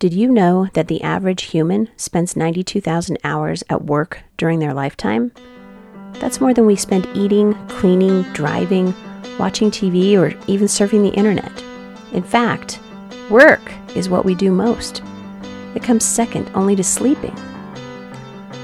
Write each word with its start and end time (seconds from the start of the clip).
Did 0.00 0.12
you 0.12 0.28
know 0.28 0.66
that 0.74 0.88
the 0.88 1.00
average 1.02 1.44
human 1.44 1.88
spends 1.96 2.36
92,000 2.36 3.16
hours 3.22 3.62
at 3.70 3.84
work 3.84 4.22
during 4.36 4.58
their 4.58 4.74
lifetime? 4.74 5.30
That's 6.14 6.40
more 6.40 6.52
than 6.52 6.66
we 6.66 6.74
spend 6.74 7.08
eating, 7.14 7.54
cleaning, 7.68 8.22
driving, 8.32 8.92
watching 9.38 9.70
TV, 9.70 10.18
or 10.18 10.36
even 10.48 10.66
surfing 10.66 11.08
the 11.08 11.16
internet. 11.16 11.62
In 12.12 12.24
fact, 12.24 12.80
work 13.30 13.62
is 13.94 14.08
what 14.08 14.24
we 14.24 14.34
do 14.34 14.50
most. 14.50 15.00
It 15.76 15.84
comes 15.84 16.04
second 16.04 16.50
only 16.56 16.74
to 16.74 16.84
sleeping. 16.84 17.34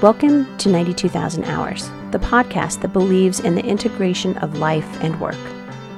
Welcome 0.01 0.57
to 0.57 0.69
92,000 0.69 1.45
Hours, 1.45 1.89
the 2.11 2.19
podcast 2.19 2.81
that 2.81 2.91
believes 2.91 3.39
in 3.39 3.55
the 3.55 3.65
integration 3.65 4.37
of 4.39 4.59
life 4.59 5.01
and 5.01 5.19
work. 5.21 5.39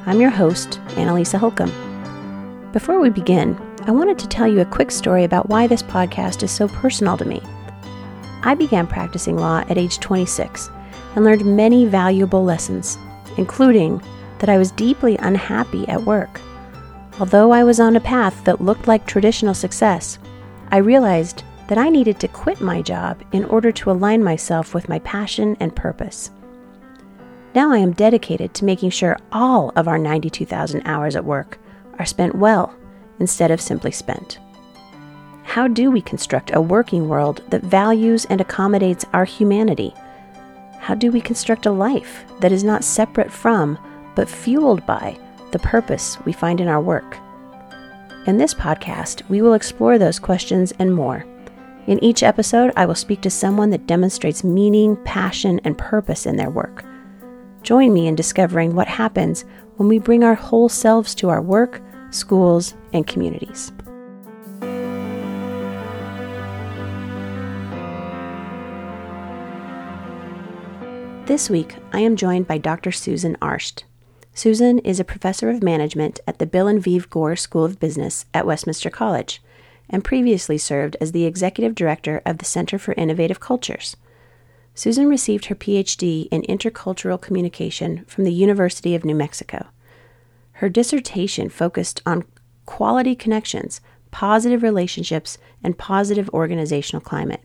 I'm 0.06 0.22
your 0.22 0.30
host, 0.30 0.80
Annalisa 0.90 1.40
Holcomb. 1.40 2.72
Before 2.72 3.00
we 3.00 3.10
begin, 3.10 3.60
I 3.86 3.92
wanted 3.92 4.18
to 4.20 4.30
tell 4.30 4.48
you 4.48 4.62
a 4.62 4.66
quick 4.66 4.92
story 4.92 5.26
about 5.26 5.50
why 5.50 5.68
this 5.68 5.84
podcast 5.84 6.42
is 6.42 6.52
so 6.52 6.70
personal 6.70 7.18
to 7.18 7.26
me. 7.26 7.42
I 8.44 8.56
began 8.56 8.88
practicing 8.88 9.38
law 9.38 9.66
at 9.68 9.78
age 9.78 10.00
26 10.00 10.70
and 11.16 11.26
learned 11.26 11.44
many 11.46 11.86
valuable 11.86 12.46
lessons, 12.46 12.98
including 13.36 14.02
that 14.40 14.48
I 14.48 14.58
was 14.58 14.72
deeply 14.72 15.18
unhappy 15.18 15.86
at 15.90 16.02
work. 16.02 16.40
Although 17.20 17.52
I 17.52 17.66
was 17.66 17.82
on 17.82 17.98
a 17.98 18.00
path 18.00 18.42
that 18.46 18.62
looked 18.62 18.88
like 18.88 19.06
traditional 19.06 19.54
success, 19.54 20.18
I 20.72 20.78
realized 20.78 21.44
that 21.68 21.78
I 21.78 21.90
needed 21.90 22.22
to 22.22 22.30
quit 22.30 22.62
my 22.62 22.82
job 22.82 23.22
in 23.34 23.44
order 23.46 23.74
to 23.74 23.92
align 23.92 24.24
myself 24.24 24.74
with 24.74 24.88
my 24.88 25.00
passion 25.00 25.58
and 25.60 25.76
purpose. 25.76 26.32
Now 27.54 27.74
I 27.74 27.80
am 27.80 27.92
dedicated 27.92 28.54
to 28.54 28.66
making 28.66 28.92
sure 28.92 29.18
all 29.34 29.74
of 29.76 29.90
our 29.90 29.98
92,000 29.98 30.84
hours 30.86 31.18
at 31.18 31.26
work 31.26 31.60
are 32.00 32.06
spent 32.06 32.36
well 32.36 32.74
instead 33.24 33.52
of 33.52 33.62
simply 33.62 33.90
spent. 33.90 34.38
How 35.44 35.70
do 35.70 35.90
we 35.90 36.02
construct 36.02 36.54
a 36.54 36.60
working 36.60 37.08
world 37.08 37.42
that 37.52 37.62
values 37.64 38.26
and 38.26 38.42
accommodates 38.42 39.06
our 39.14 39.24
humanity? 39.24 39.94
How 40.80 40.94
do 40.94 41.10
we 41.10 41.22
construct 41.22 41.66
a 41.66 41.72
life 41.72 42.26
that 42.42 42.52
is 42.52 42.66
not 42.66 42.84
separate 42.84 43.32
from, 43.32 43.80
but 44.14 44.28
fueled 44.28 44.86
by, 44.86 45.18
the 45.54 45.60
purpose 45.60 46.18
we 46.26 46.34
find 46.34 46.60
in 46.60 46.68
our 46.68 46.82
work? 46.82 47.18
In 48.28 48.38
this 48.38 48.54
podcast, 48.54 49.22
we 49.30 49.42
will 49.42 49.54
explore 49.54 49.98
those 49.98 50.20
questions 50.20 50.74
and 50.80 50.94
more. 50.94 51.26
In 51.88 52.04
each 52.04 52.24
episode, 52.24 52.74
I 52.76 52.86
will 52.86 52.94
speak 52.94 53.22
to 53.22 53.30
someone 53.30 53.70
that 53.70 53.88
demonstrates 53.88 54.44
meaning, 54.44 54.98
passion, 55.06 55.62
and 55.64 55.78
purpose 55.78 56.26
in 56.26 56.36
their 56.36 56.50
work. 56.50 56.84
Join 57.62 57.94
me 57.94 58.08
in 58.08 58.16
discovering 58.16 58.76
what 58.76 58.90
happens 58.90 59.46
when 59.78 59.88
we 59.88 59.98
bring 59.98 60.26
our 60.26 60.36
whole 60.36 60.68
selves 60.68 61.16
to 61.16 61.30
our 61.30 61.42
work, 61.42 61.82
schools, 62.14 62.74
and 62.94 63.08
communities. 63.08 63.72
This 71.26 71.50
week, 71.50 71.76
I 71.94 72.02
am 72.02 72.16
joined 72.16 72.48
by 72.48 72.58
Dr. 72.58 72.92
Susan 72.92 73.38
Arsht. 73.42 73.84
Susan 74.34 74.80
is 74.80 75.00
a 75.00 75.06
professor 75.06 75.50
of 75.50 75.64
management 75.64 76.20
at 76.28 76.40
the 76.40 76.46
Bill 76.46 76.68
and 76.68 76.84
Vieve 76.84 77.10
Gore 77.10 77.36
School 77.36 77.64
of 77.64 77.80
Business 77.80 78.26
at 78.34 78.46
Westminster 78.46 78.90
College 78.90 79.42
and 79.90 80.04
previously 80.04 80.58
served 80.58 80.98
as 81.00 81.12
the 81.12 81.26
executive 81.26 81.76
director 81.76 82.22
of 82.26 82.40
the 82.40 82.46
Center 82.46 82.78
for 82.78 82.94
Innovative 82.94 83.40
Cultures. 83.40 83.96
Susan 84.76 85.08
received 85.08 85.46
her 85.46 85.56
PhD 85.56 86.28
in 86.32 86.42
intercultural 86.44 87.22
communication 87.22 88.04
from 88.06 88.24
the 88.24 88.34
University 88.34 88.96
of 88.96 89.06
New 89.06 89.16
Mexico. 89.16 89.68
Her 90.54 90.70
dissertation 90.70 91.50
focused 91.50 92.02
on 92.06 92.26
quality 92.66 93.16
connections, 93.16 93.82
positive 94.12 94.64
relationships, 94.64 95.38
and 95.64 95.78
positive 95.78 96.30
organizational 96.30 97.02
climate. 97.02 97.42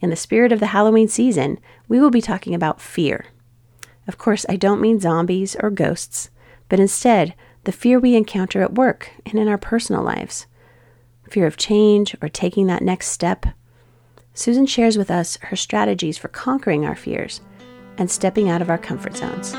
In 0.00 0.10
the 0.10 0.16
spirit 0.16 0.52
of 0.52 0.60
the 0.60 0.66
Halloween 0.66 1.08
season, 1.08 1.58
we 1.88 2.00
will 2.00 2.10
be 2.10 2.22
talking 2.22 2.54
about 2.54 2.80
fear. 2.80 3.26
Of 4.08 4.18
course, 4.18 4.46
I 4.48 4.56
don't 4.56 4.80
mean 4.80 4.98
zombies 4.98 5.56
or 5.60 5.70
ghosts, 5.70 6.30
but 6.68 6.80
instead 6.80 7.34
the 7.64 7.72
fear 7.72 7.98
we 7.98 8.16
encounter 8.16 8.62
at 8.62 8.74
work 8.74 9.10
and 9.26 9.38
in 9.38 9.46
our 9.46 9.58
personal 9.58 10.02
lives. 10.02 10.46
Fear 11.28 11.46
of 11.46 11.56
change 11.56 12.16
or 12.22 12.28
taking 12.28 12.66
that 12.66 12.82
next 12.82 13.08
step. 13.08 13.46
Susan 14.32 14.66
shares 14.66 14.96
with 14.96 15.10
us 15.10 15.36
her 15.42 15.56
strategies 15.56 16.16
for 16.16 16.28
conquering 16.28 16.84
our 16.84 16.96
fears 16.96 17.40
and 17.98 18.10
stepping 18.10 18.48
out 18.48 18.62
of 18.62 18.70
our 18.70 18.78
comfort 18.78 19.16
zones. 19.16 19.54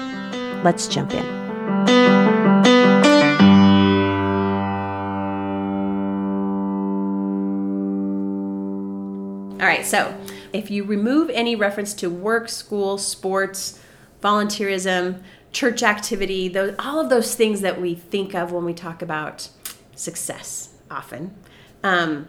Let's 0.64 0.88
jump 0.88 1.14
in. 1.14 2.41
All 9.62 9.68
right, 9.68 9.86
so 9.86 10.18
if 10.54 10.72
you 10.72 10.84
remove 10.84 11.30
any 11.30 11.56
reference 11.56 11.94
to 11.96 12.10
work, 12.10 12.50
school, 12.50 12.98
sports, 12.98 13.80
volunteerism, 14.20 15.22
church 15.52 15.84
activity, 15.84 16.48
those, 16.48 16.74
all 16.80 17.00
of 17.00 17.10
those 17.10 17.36
things 17.36 17.62
that 17.62 17.80
we 17.80 17.94
think 17.94 18.34
of 18.34 18.52
when 18.52 18.66
we 18.66 18.74
talk 18.74 19.04
about 19.04 19.50
success 19.96 20.74
often, 20.90 21.36
um, 21.84 22.28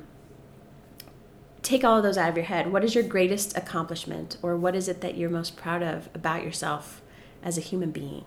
take 1.63 1.83
all 1.85 1.97
of 1.97 2.03
those 2.03 2.19
out 2.19 2.29
of 2.29 2.37
your 2.37 2.45
head. 2.45 2.71
What 2.71 2.85
is 2.85 2.95
your 2.95 3.05
greatest 3.05 3.57
accomplishment, 3.57 4.37
or 4.43 4.55
what 4.55 4.77
is 4.77 4.87
it 4.87 5.01
that 5.01 5.17
you're 5.17 5.31
most 5.31 5.57
proud 5.57 5.83
of 5.83 6.11
about 6.13 6.45
yourself 6.45 7.01
as 7.43 7.57
a 7.57 7.63
human 7.63 7.93
being? 7.93 8.27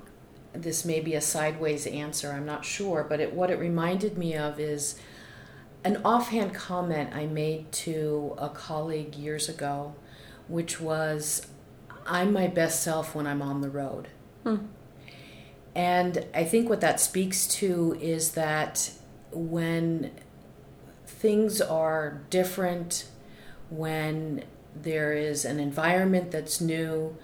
This 0.51 0.83
may 0.83 0.99
be 0.99 1.13
a 1.13 1.21
sideways 1.21 1.85
answer, 1.85 2.31
I'm 2.31 2.45
not 2.47 2.65
sure, 2.65 3.05
but 3.07 3.19
it, 3.19 3.33
what 3.33 3.51
it 3.51 3.59
reminded 3.59 4.17
me 4.17 4.35
of 4.35 4.59
is 4.59 4.99
an 5.85 6.01
offhand 6.03 6.53
comment 6.53 7.11
I 7.15 7.27
made 7.27 7.71
to 7.71 8.35
a 8.39 8.49
colleague 8.49 9.15
years 9.15 9.47
ago, 9.47 9.93
which 10.47 10.81
was, 10.81 11.45
I'm 12.07 12.33
my 12.33 12.47
best 12.47 12.81
self 12.81 13.13
when 13.13 13.27
I'm 13.27 13.43
on 13.43 13.61
the 13.61 13.69
road. 13.69 14.07
Hmm. 14.43 14.65
And 15.75 16.25
I 16.33 16.43
think 16.43 16.69
what 16.69 16.81
that 16.81 16.99
speaks 16.99 17.45
to 17.59 17.97
is 18.01 18.31
that 18.31 18.89
when 19.31 20.11
things 21.05 21.61
are 21.61 22.23
different, 22.31 23.07
when 23.69 24.43
there 24.75 25.13
is 25.13 25.45
an 25.45 25.59
environment 25.59 26.31
that's 26.31 26.59
new, 26.59 27.15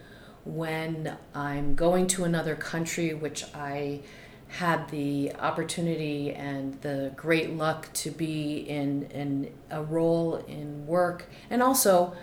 when 0.45 1.17
I'm 1.33 1.73
going 1.73 2.05
to 2.07 2.25
another 2.25 2.55
country, 2.55 3.13
which 3.15 3.43
I 3.55 4.01
had 4.51 4.89
the 4.89 5.33
opportunity 5.35 6.33
and 6.33 6.79
the 6.81 7.13
great 7.15 7.51
luck 7.51 7.87
to 7.93 8.11
be 8.11 8.57
in, 8.57 9.03
in 9.03 9.49
a 9.69 9.81
role 9.81 10.35
in 10.47 10.85
work 10.85 11.25
and 11.49 11.63
also 11.63 12.13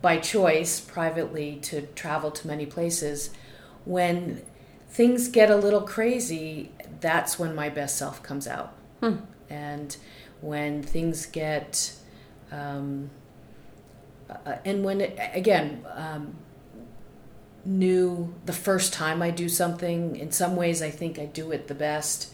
by 0.00 0.16
choice 0.16 0.80
privately 0.80 1.56
to 1.60 1.82
travel 1.88 2.30
to 2.30 2.46
many 2.46 2.64
places 2.64 3.30
when 3.84 4.42
things 4.88 5.28
get 5.28 5.50
a 5.50 5.56
little 5.56 5.82
crazy 5.82 6.70
that's 7.00 7.38
when 7.38 7.54
my 7.54 7.68
best 7.68 7.98
self 7.98 8.22
comes 8.22 8.48
out 8.48 8.72
hmm. 9.00 9.16
and 9.50 9.98
when 10.40 10.82
things 10.82 11.26
get 11.26 11.92
um, 12.50 13.10
uh, 14.30 14.56
and 14.64 14.82
when 14.82 15.02
it, 15.02 15.18
again 15.34 15.84
um, 15.92 16.34
new 17.64 18.34
the 18.46 18.52
first 18.52 18.92
time 18.92 19.22
I 19.22 19.30
do 19.30 19.48
something. 19.48 20.16
In 20.16 20.30
some 20.32 20.56
ways, 20.56 20.82
I 20.82 20.90
think 20.90 21.18
I 21.18 21.26
do 21.26 21.52
it 21.52 21.68
the 21.68 21.74
best. 21.74 22.32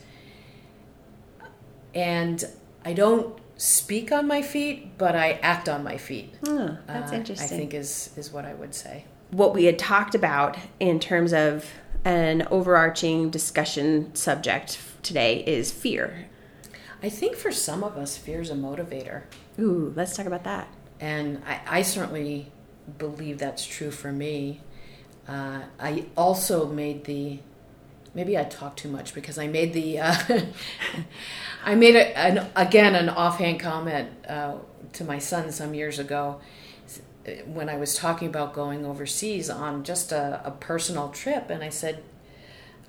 And 1.94 2.44
I 2.84 2.92
don't 2.92 3.38
speak 3.56 4.10
on 4.10 4.26
my 4.26 4.42
feet, 4.42 4.96
but 4.96 5.14
I 5.14 5.32
act 5.42 5.68
on 5.68 5.84
my 5.84 5.98
feet. 5.98 6.34
Oh, 6.46 6.78
that's 6.86 7.12
uh, 7.12 7.16
interesting. 7.16 7.56
I 7.56 7.60
think 7.60 7.74
is 7.74 8.10
is 8.16 8.32
what 8.32 8.44
I 8.44 8.54
would 8.54 8.74
say. 8.74 9.04
What 9.30 9.54
we 9.54 9.64
had 9.64 9.78
talked 9.78 10.14
about 10.14 10.56
in 10.80 10.98
terms 10.98 11.32
of 11.32 11.66
an 12.04 12.48
overarching 12.50 13.30
discussion 13.30 14.14
subject 14.14 14.78
today 15.02 15.44
is 15.44 15.70
fear. 15.70 16.26
I 17.02 17.08
think 17.08 17.36
for 17.36 17.52
some 17.52 17.82
of 17.82 17.97
us, 17.97 18.16
fear 18.16 18.41
is 18.41 18.50
a 18.50 18.54
motivator. 18.54 19.22
Ooh, 19.58 19.92
let's 19.97 20.16
talk 20.16 20.27
about 20.27 20.44
that. 20.44 20.68
And 21.00 21.42
I, 21.47 21.60
I 21.66 21.82
certainly 21.82 22.50
believe 22.98 23.38
that's 23.38 23.65
true 23.65 23.91
for 23.91 24.12
me. 24.12 24.60
Uh, 25.28 25.62
I 25.78 26.06
also 26.16 26.66
made 26.66 27.04
the 27.04 27.38
maybe 28.14 28.36
I 28.36 28.44
talk 28.44 28.76
too 28.76 28.88
much 28.88 29.14
because 29.14 29.38
I 29.38 29.46
made 29.46 29.72
the 29.72 30.00
uh, 30.00 30.16
I 31.64 31.74
made 31.74 31.96
a, 31.96 32.16
an 32.18 32.50
again 32.56 32.94
an 32.94 33.08
offhand 33.08 33.60
comment 33.60 34.08
uh, 34.28 34.54
to 34.94 35.04
my 35.04 35.18
son 35.18 35.52
some 35.52 35.74
years 35.74 35.98
ago 35.98 36.40
when 37.46 37.68
I 37.68 37.76
was 37.76 37.94
talking 37.94 38.28
about 38.28 38.54
going 38.54 38.84
overseas 38.84 39.50
on 39.50 39.84
just 39.84 40.10
a, 40.10 40.40
a 40.44 40.50
personal 40.50 41.10
trip, 41.10 41.50
and 41.50 41.62
I 41.62 41.68
said 41.68 42.02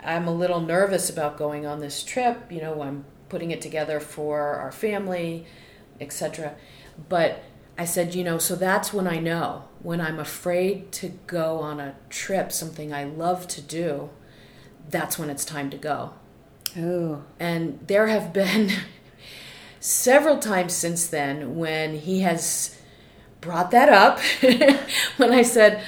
I'm 0.03 0.27
a 0.27 0.33
little 0.33 0.61
nervous 0.61 1.09
about 1.09 1.37
going 1.37 1.65
on 1.65 1.79
this 1.79 2.03
trip. 2.03 2.51
You 2.51 2.61
know, 2.61 2.81
I'm 2.81 3.05
putting 3.29 3.51
it 3.51 3.61
together 3.61 3.99
for 3.99 4.41
our 4.55 4.71
family, 4.71 5.45
etc. 5.99 6.55
But 7.09 7.43
I 7.81 7.85
said, 7.85 8.13
you 8.13 8.23
know, 8.23 8.37
so 8.37 8.55
that's 8.55 8.93
when 8.93 9.07
I 9.07 9.17
know 9.17 9.63
when 9.81 10.01
I'm 10.01 10.19
afraid 10.19 10.91
to 10.91 11.07
go 11.25 11.57
on 11.57 11.79
a 11.79 11.95
trip, 12.11 12.51
something 12.51 12.93
I 12.93 13.05
love 13.05 13.47
to 13.47 13.61
do, 13.61 14.11
that's 14.87 15.17
when 15.17 15.31
it's 15.31 15.43
time 15.43 15.71
to 15.71 15.77
go. 15.77 16.13
Oh. 16.77 17.23
And 17.39 17.79
there 17.87 18.05
have 18.05 18.33
been 18.33 18.69
several 19.79 20.37
times 20.37 20.73
since 20.73 21.07
then 21.07 21.55
when 21.55 21.95
he 21.95 22.19
has 22.19 22.79
brought 23.41 23.71
that 23.71 23.89
up, 23.89 24.19
when 25.17 25.31
I 25.31 25.41
said, 25.41 25.83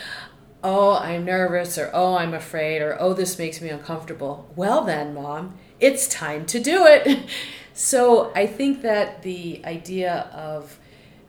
Oh, 0.63 0.95
I'm 0.95 1.25
nervous, 1.25 1.77
or 1.77 1.91
Oh, 1.93 2.15
I'm 2.15 2.33
afraid, 2.33 2.81
or 2.81 2.97
Oh, 2.99 3.13
this 3.13 3.37
makes 3.37 3.61
me 3.61 3.69
uncomfortable. 3.69 4.51
Well, 4.55 4.83
then, 4.83 5.13
mom, 5.13 5.59
it's 5.79 6.07
time 6.07 6.47
to 6.47 6.59
do 6.59 6.87
it. 6.87 7.19
So 7.75 8.31
I 8.35 8.45
think 8.45 8.83
that 8.83 9.23
the 9.23 9.59
idea 9.65 10.29
of 10.31 10.77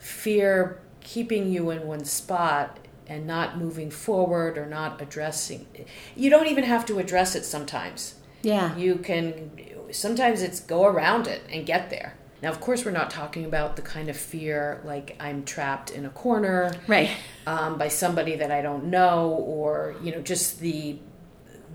fear 0.04 0.78
keeping 1.00 1.50
you 1.50 1.70
in 1.70 1.86
one 1.86 2.04
spot 2.04 2.78
and 3.06 3.26
not 3.26 3.56
moving 3.58 3.90
forward 3.90 4.58
or 4.58 4.66
not 4.66 5.00
addressing 5.00 5.66
you 6.14 6.28
don't 6.28 6.46
even 6.46 6.62
have 6.64 6.84
to 6.84 6.98
address 6.98 7.34
it 7.34 7.42
sometimes 7.44 8.14
Yeah. 8.42 8.76
you 8.76 8.96
can 8.96 9.50
sometimes 9.90 10.42
it's 10.42 10.60
go 10.60 10.84
around 10.84 11.26
it 11.26 11.40
and 11.50 11.64
get 11.64 11.88
there 11.88 12.14
now 12.42 12.50
of 12.50 12.60
course 12.60 12.84
we're 12.84 12.90
not 12.90 13.10
talking 13.10 13.46
about 13.46 13.76
the 13.76 13.82
kind 13.82 14.10
of 14.10 14.16
fear 14.16 14.82
like 14.84 15.16
i'm 15.20 15.42
trapped 15.44 15.90
in 15.90 16.04
a 16.04 16.10
corner 16.10 16.74
Right. 16.86 17.10
um, 17.46 17.78
by 17.78 17.88
somebody 17.88 18.36
that 18.36 18.50
i 18.50 18.60
don't 18.60 18.84
know 18.84 19.30
or 19.30 19.94
you 20.02 20.12
know 20.12 20.20
just 20.20 20.60
the 20.60 20.98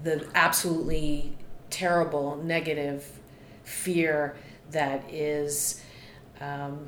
the 0.04 0.28
absolutely 0.36 1.36
terrible 1.72 2.36
negative 2.44 3.06
fear 3.64 4.36
that 4.72 5.04
is 5.12 5.82
um, 6.42 6.88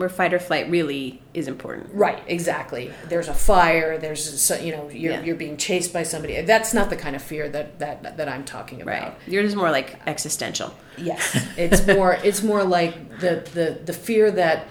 Where 0.00 0.08
fight 0.08 0.32
or 0.32 0.38
flight 0.38 0.70
really 0.70 1.20
is 1.34 1.46
important. 1.46 1.90
Right, 1.92 2.22
exactly. 2.26 2.90
There's 3.10 3.28
a 3.28 3.34
fire. 3.34 3.98
There's 3.98 4.50
you 4.64 4.72
know 4.72 4.88
you're 4.88 5.12
Yeah. 5.12 5.22
you're 5.22 5.36
being 5.36 5.58
chased 5.58 5.92
by 5.92 6.04
somebody. 6.04 6.40
That's 6.40 6.72
not 6.72 6.88
the 6.88 6.96
kind 6.96 7.14
of 7.14 7.20
fear 7.20 7.50
that 7.50 7.78
that 7.80 8.16
that 8.16 8.26
I'm 8.26 8.44
talking 8.44 8.80
about. 8.80 9.02
Right. 9.02 9.14
Yours 9.26 9.44
is 9.50 9.54
more 9.56 9.70
like 9.70 9.98
existential. 10.06 10.72
Yes, 10.96 11.36
it's 11.58 11.86
more 11.86 12.14
it's 12.24 12.42
more 12.42 12.64
like 12.64 13.18
the 13.20 13.46
the 13.52 13.78
the 13.84 13.92
fear 13.92 14.30
that 14.30 14.68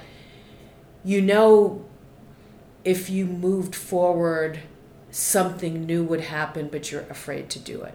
you 1.03 1.21
know 1.21 1.85
if 2.83 3.07
you 3.11 3.27
moved 3.27 3.75
forward 3.75 4.61
something 5.11 5.85
new 5.85 6.03
would 6.03 6.21
happen 6.21 6.69
but 6.71 6.91
you're 6.91 7.05
afraid 7.09 7.51
to 7.51 7.59
do 7.59 7.83
it. 7.83 7.93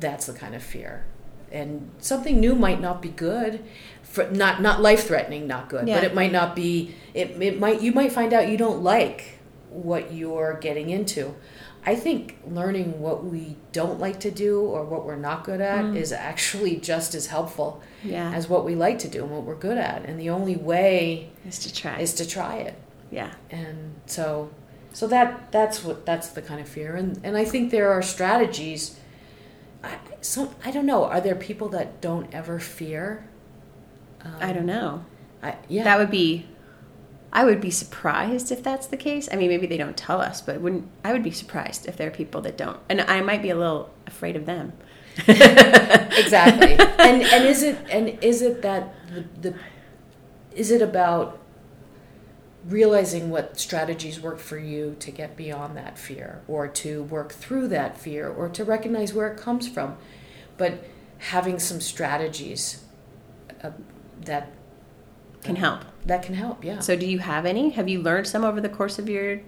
That's 0.00 0.26
the 0.26 0.34
kind 0.34 0.54
of 0.54 0.62
fear. 0.62 1.06
And 1.50 1.90
something 1.98 2.38
new 2.38 2.54
might 2.54 2.78
not 2.78 3.00
be 3.00 3.08
good 3.08 3.64
for 4.08 4.30
not 4.30 4.62
not 4.62 4.80
life 4.80 5.06
threatening, 5.06 5.46
not 5.46 5.68
good, 5.68 5.86
Yeah. 5.86 5.96
but 5.96 6.04
it 6.04 6.14
might 6.14 6.32
not 6.32 6.56
be 6.56 6.94
it 7.14 7.40
it 7.42 7.58
might 7.60 7.80
you 7.82 7.92
might 7.92 8.12
find 8.12 8.32
out 8.32 8.48
you 8.48 8.56
don't 8.56 8.82
like 8.82 9.38
what 9.70 10.12
you're 10.12 10.58
getting 10.60 10.90
into. 10.90 11.34
I 11.86 11.94
think 11.94 12.36
learning 12.46 13.00
what 13.00 13.24
we 13.24 13.56
don't 13.72 13.98
like 14.00 14.20
to 14.20 14.30
do 14.30 14.60
or 14.60 14.84
what 14.84 15.06
we're 15.06 15.16
not 15.16 15.44
good 15.44 15.60
at 15.60 15.84
mm. 15.84 15.96
is 15.96 16.12
actually 16.12 16.76
just 16.76 17.14
as 17.14 17.28
helpful 17.28 17.80
Yeah. 18.02 18.32
as 18.32 18.48
what 18.48 18.64
we 18.64 18.74
like 18.74 18.98
to 19.00 19.08
do 19.08 19.22
and 19.22 19.30
what 19.30 19.44
we're 19.44 19.54
good 19.54 19.78
at. 19.78 20.04
And 20.04 20.18
the 20.18 20.30
only 20.30 20.56
way 20.56 21.30
is 21.46 21.58
to 21.60 21.72
try. 21.72 21.98
is 21.98 22.14
to 22.14 22.26
try 22.26 22.56
it. 22.56 22.74
yeah. 23.10 23.32
And 23.50 23.94
so 24.06 24.50
so 24.92 25.06
that 25.06 25.52
that's 25.52 25.84
what 25.84 26.04
that's 26.04 26.28
the 26.28 26.42
kind 26.42 26.60
of 26.60 26.68
fear. 26.68 26.96
And 26.96 27.20
and 27.22 27.36
I 27.36 27.44
think 27.44 27.70
there 27.70 27.90
are 27.92 28.02
strategies 28.02 28.98
I 29.84 29.96
so 30.20 30.52
I 30.64 30.70
don't 30.72 30.86
know, 30.86 31.04
are 31.04 31.20
there 31.20 31.36
people 31.36 31.68
that 31.70 32.00
don't 32.00 32.32
ever 32.34 32.58
fear? 32.58 33.27
Um, 34.24 34.34
I 34.40 34.52
don't 34.52 34.66
know. 34.66 35.04
I, 35.42 35.56
yeah. 35.68 35.84
That 35.84 35.98
would 35.98 36.10
be. 36.10 36.46
I 37.30 37.44
would 37.44 37.60
be 37.60 37.70
surprised 37.70 38.50
if 38.50 38.62
that's 38.62 38.86
the 38.86 38.96
case. 38.96 39.28
I 39.30 39.36
mean, 39.36 39.50
maybe 39.50 39.66
they 39.66 39.76
don't 39.76 39.96
tell 39.96 40.20
us, 40.20 40.40
but 40.40 40.62
wouldn't 40.62 40.88
I 41.04 41.12
would 41.12 41.22
be 41.22 41.30
surprised 41.30 41.86
if 41.86 41.96
there 41.96 42.08
are 42.08 42.12
people 42.12 42.40
that 42.40 42.56
don't, 42.56 42.80
and 42.88 43.02
I 43.02 43.20
might 43.20 43.42
be 43.42 43.50
a 43.50 43.56
little 43.56 43.90
afraid 44.06 44.34
of 44.34 44.46
them. 44.46 44.72
exactly 45.26 46.74
and 46.74 47.22
and 47.22 47.44
is 47.44 47.64
it 47.64 47.76
and 47.90 48.22
is 48.22 48.40
it 48.40 48.62
that 48.62 48.94
the, 49.08 49.24
the 49.40 49.54
is 50.52 50.70
it 50.70 50.80
about 50.80 51.40
realizing 52.64 53.28
what 53.28 53.58
strategies 53.58 54.20
work 54.20 54.38
for 54.38 54.58
you 54.58 54.94
to 55.00 55.10
get 55.10 55.36
beyond 55.36 55.76
that 55.76 55.98
fear 55.98 56.42
or 56.46 56.68
to 56.68 57.02
work 57.04 57.32
through 57.32 57.66
that 57.66 57.96
fear 57.96 58.28
or 58.28 58.48
to 58.48 58.62
recognize 58.64 59.12
where 59.12 59.28
it 59.32 59.36
comes 59.36 59.66
from 59.66 59.96
but 60.56 60.84
having 61.18 61.58
some 61.58 61.80
strategies 61.80 62.84
uh, 63.64 63.70
that 64.28 64.44
Can 65.42 65.56
help. 65.56 65.80
that 66.06 66.22
can 66.22 66.34
help 66.34 66.64
yeah 66.64 66.78
So, 66.80 66.94
do 66.96 67.06
you 67.06 67.18
have 67.18 67.44
any? 67.44 67.70
Have 67.70 67.88
you 67.92 67.98
learned 68.08 68.26
some 68.26 68.44
over 68.44 68.60
the 68.60 68.68
course 68.78 68.98
of 69.02 69.08
your 69.08 69.40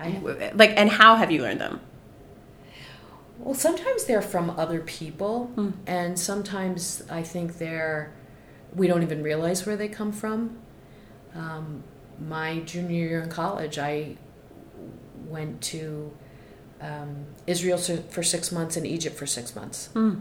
I 0.00 0.08
have, 0.10 0.56
like, 0.56 0.72
and 0.80 0.88
how 0.90 1.16
have 1.16 1.30
you 1.30 1.42
learned 1.42 1.60
them? 1.60 1.80
Well, 3.38 3.54
sometimes 3.54 4.04
they're 4.04 4.22
from 4.34 4.50
other 4.50 4.80
people, 4.80 5.46
Hmm. 5.54 5.70
and 5.86 6.18
sometimes 6.18 7.02
I 7.10 7.22
think 7.22 7.58
they're 7.58 8.12
we 8.74 8.86
don't 8.86 9.02
even 9.02 9.22
realize 9.22 9.64
where 9.66 9.76
they 9.76 9.88
come 9.88 10.12
from. 10.12 10.38
Um, 11.34 11.82
my 12.36 12.58
junior 12.60 13.06
year 13.08 13.22
in 13.22 13.30
college, 13.30 13.78
I 13.78 14.16
went 15.26 15.60
to 15.72 16.12
um, 16.80 17.26
Israel 17.46 17.78
for 17.78 18.22
six 18.22 18.52
months 18.52 18.76
and 18.76 18.86
Egypt 18.86 19.16
for 19.16 19.26
six 19.26 19.54
months, 19.56 19.88
Mm. 19.94 20.20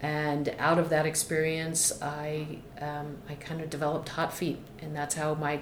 And 0.00 0.54
out 0.58 0.78
of 0.78 0.90
that 0.90 1.06
experience, 1.06 2.00
I 2.00 2.58
um, 2.80 3.18
I 3.28 3.34
kind 3.34 3.60
of 3.60 3.70
developed 3.70 4.10
hot 4.10 4.32
feet, 4.32 4.58
and 4.80 4.94
that's 4.94 5.14
how 5.14 5.34
my 5.34 5.60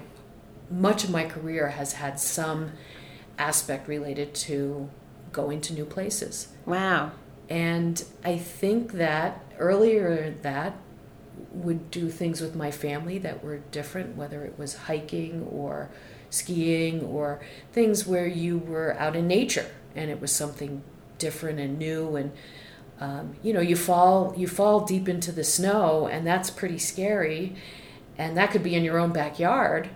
much 0.70 1.04
of 1.04 1.10
my 1.10 1.24
career 1.24 1.68
has 1.68 1.94
had 1.94 2.18
some 2.18 2.72
aspect 3.38 3.88
related 3.88 4.34
to 4.34 4.90
going 5.32 5.60
to 5.60 5.74
new 5.74 5.84
places. 5.84 6.48
Wow. 6.64 7.12
And 7.48 8.02
I 8.24 8.36
think 8.36 8.92
that 8.92 9.44
earlier 9.58 10.34
that 10.42 10.76
would 11.52 11.90
do 11.90 12.10
things 12.10 12.40
with 12.40 12.54
my 12.54 12.70
family 12.70 13.18
that 13.18 13.44
were 13.44 13.58
different, 13.70 14.16
whether 14.16 14.44
it 14.44 14.58
was 14.58 14.74
hiking 14.74 15.46
or 15.50 15.90
skiing 16.30 17.02
or 17.04 17.40
things 17.72 18.06
where 18.06 18.26
you 18.26 18.58
were 18.58 18.96
out 18.98 19.14
in 19.14 19.26
nature 19.28 19.70
and 19.94 20.10
it 20.10 20.20
was 20.20 20.32
something 20.32 20.82
different 21.18 21.58
and 21.58 21.78
new 21.78 22.16
and 22.16 22.32
um, 23.00 23.36
you 23.42 23.52
know 23.52 23.60
you 23.60 23.76
fall 23.76 24.34
you 24.36 24.46
fall 24.46 24.80
deep 24.80 25.08
into 25.08 25.32
the 25.32 25.44
snow 25.44 26.06
and 26.06 26.26
that's 26.26 26.50
pretty 26.50 26.78
scary 26.78 27.54
and 28.18 28.36
that 28.36 28.50
could 28.50 28.62
be 28.62 28.74
in 28.74 28.84
your 28.84 28.98
own 28.98 29.12
backyard 29.12 29.90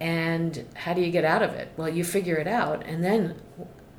and 0.00 0.66
how 0.74 0.92
do 0.92 1.00
you 1.00 1.10
get 1.10 1.24
out 1.24 1.42
of 1.42 1.50
it 1.52 1.72
well 1.76 1.88
you 1.88 2.02
figure 2.02 2.36
it 2.36 2.48
out 2.48 2.84
and 2.86 3.04
then 3.04 3.40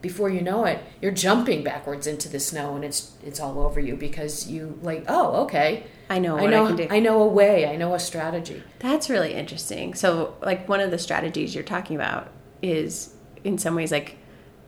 before 0.02 0.30
you 0.30 0.42
know 0.42 0.66
it 0.66 0.84
you're 1.02 1.14
jumping 1.14 1.64
backwards 1.64 2.06
into 2.06 2.28
the 2.28 2.40
snow 2.40 2.76
and 2.76 2.84
it's 2.84 3.14
it's 3.24 3.40
all 3.40 3.60
over 3.60 3.80
you 3.80 3.96
because 3.96 4.50
you 4.50 4.78
like 4.82 5.06
oh 5.08 5.44
okay 5.44 5.86
I 6.10 6.20
know 6.20 6.38
I 6.38 6.42
what 6.42 6.54
I, 6.54 6.58
know 6.58 6.68
can 6.68 6.76
do. 6.76 6.88
I 6.90 7.00
know 7.00 7.22
a 7.22 7.28
way 7.28 7.66
I 7.66 7.78
know 7.78 7.94
a 7.94 8.00
strategy 8.00 8.62
That's 8.80 9.10
really 9.10 9.34
interesting. 9.34 9.94
So, 9.94 10.36
like, 10.42 10.68
one 10.68 10.82
of 10.82 10.92
the 10.92 10.98
strategies 10.98 11.56
you're 11.56 11.64
talking 11.64 11.96
about 11.96 12.30
is, 12.62 13.14
in 13.46 13.58
some 13.58 13.76
ways, 13.76 13.94
like 13.94 14.18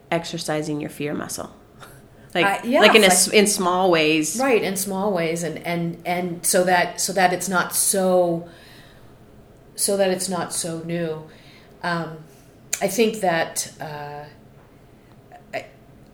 exercising 0.10 0.80
your 0.80 0.90
fear 0.90 1.14
muscle. 1.14 1.54
Like, 2.36 2.46
Uh, 2.46 2.68
yes, 2.68 2.82
like 2.82 2.96
in 2.96 3.04
a, 3.04 3.08
s 3.08 3.28
in 3.30 3.48
small 3.48 3.90
ways. 3.90 4.38
right 4.40 4.62
in 4.70 4.76
small 4.76 5.12
ways 5.14 5.42
and 5.44 5.58
and 5.66 5.84
and 6.06 6.46
so 6.46 6.64
that 6.66 7.00
so 7.02 7.12
that 7.14 7.34
it's 7.34 7.50
not 7.50 7.74
so 7.74 8.48
so 9.76 9.98
that 9.98 10.10
it's 10.16 10.30
not 10.30 10.54
so 10.54 10.80
new. 10.86 11.24
Um, 11.84 12.10
i 12.82 12.88
think 12.98 13.22
that 13.22 13.72
uh, 13.80 14.24
I, 15.54 15.66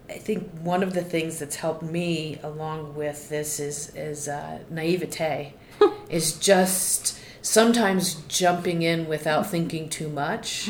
I 0.10 0.18
think 0.28 0.40
one 0.74 0.84
of 0.84 0.94
the 0.94 1.02
things 1.14 1.40
that's 1.40 1.56
helped 1.66 1.84
me 1.84 2.40
along 2.44 2.96
with 2.96 3.30
this 3.30 3.60
is 3.60 3.78
is 3.96 4.28
uh, 4.28 4.60
naivete. 4.70 5.54
Is 6.10 6.34
just 6.34 7.18
sometimes 7.42 8.16
jumping 8.28 8.82
in 8.84 9.08
without 9.08 9.44
thinking 9.50 9.90
too 9.90 10.10
much 10.10 10.70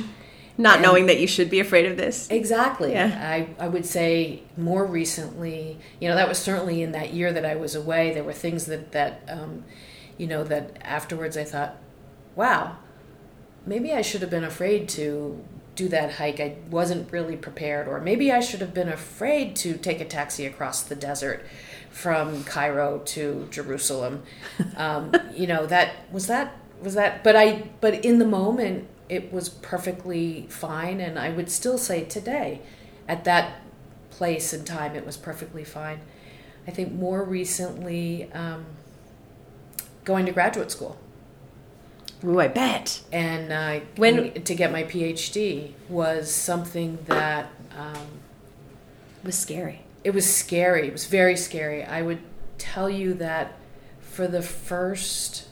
Not 0.61 0.75
And- 0.75 0.83
knowing 0.83 1.05
that 1.07 1.19
you 1.19 1.27
should 1.27 1.49
be 1.49 1.59
afraid 1.59 1.85
of 1.85 1.97
this. 1.97 2.29
Exactly. 2.29 2.91
Yeah. 2.91 3.17
I, 3.21 3.49
I 3.63 3.67
would 3.67 3.85
say 3.85 4.43
more 4.55 4.85
recently, 4.85 5.79
you 5.99 6.07
know, 6.07 6.15
that 6.15 6.27
was 6.29 6.37
certainly 6.37 6.81
in 6.81 6.91
that 6.91 7.13
year 7.13 7.33
that 7.33 7.45
I 7.45 7.55
was 7.55 7.73
away. 7.75 8.13
There 8.13 8.23
were 8.23 8.33
things 8.33 8.65
that, 8.65 8.91
that 8.91 9.21
um, 9.27 9.63
you 10.17 10.27
know, 10.27 10.43
that 10.43 10.77
afterwards 10.81 11.35
I 11.35 11.43
thought, 11.45 11.77
wow, 12.35 12.77
maybe 13.65 13.91
I 13.91 14.01
should 14.01 14.21
have 14.21 14.29
been 14.29 14.43
afraid 14.43 14.87
to 14.89 15.43
do 15.75 15.87
that 15.89 16.13
hike. 16.13 16.39
I 16.39 16.57
wasn't 16.69 17.11
really 17.11 17.35
prepared. 17.37 17.87
Or 17.87 17.99
maybe 17.99 18.31
I 18.31 18.39
should 18.39 18.61
have 18.61 18.73
been 18.73 18.89
afraid 18.89 19.55
to 19.57 19.77
take 19.77 19.99
a 19.99 20.05
taxi 20.05 20.45
across 20.45 20.83
the 20.83 20.95
desert 20.95 21.43
from 21.89 22.43
Cairo 22.43 22.99
to 23.05 23.47
Jerusalem. 23.51 24.23
Um, 24.77 25.11
you 25.35 25.47
know, 25.47 25.65
that 25.67 25.93
was 26.11 26.27
that 26.27 26.55
was 26.81 26.93
that 26.95 27.23
but 27.23 27.35
I 27.35 27.69
but 27.81 28.05
in 28.05 28.19
the 28.19 28.25
moment 28.25 28.87
it 29.11 29.31
was 29.33 29.49
perfectly 29.49 30.47
fine 30.49 31.01
and 31.01 31.19
I 31.19 31.29
would 31.29 31.51
still 31.51 31.77
say 31.77 32.05
today 32.05 32.61
at 33.07 33.25
that 33.25 33.61
place 34.09 34.53
and 34.53 34.65
time 34.65 34.95
it 34.95 35.05
was 35.05 35.17
perfectly 35.17 35.63
fine. 35.65 35.99
I 36.67 36.71
think 36.71 36.93
more 36.93 37.23
recently 37.23 38.31
um, 38.31 38.65
going 40.05 40.25
to 40.27 40.31
graduate 40.31 40.71
school 40.71 40.97
Ooh, 42.23 42.39
I 42.39 42.47
bet. 42.47 43.01
and 43.11 43.51
uh, 43.51 43.79
When- 43.97 44.43
to 44.43 44.55
get 44.55 44.71
my 44.71 44.83
PhD 44.83 45.71
was 45.89 46.33
something 46.33 46.99
that 47.07 47.49
um, 47.77 48.07
was 49.23 49.37
scary. 49.37 49.81
it 50.03 50.13
was 50.13 50.31
scary. 50.33 50.87
It 50.87 50.93
was 50.93 51.05
very 51.05 51.35
scary. 51.35 51.83
I 51.83 52.01
would 52.01 52.19
tell 52.57 52.89
you 52.89 53.13
that 53.15 53.53
for 53.99 54.27
the 54.27 54.41
first 54.41 55.47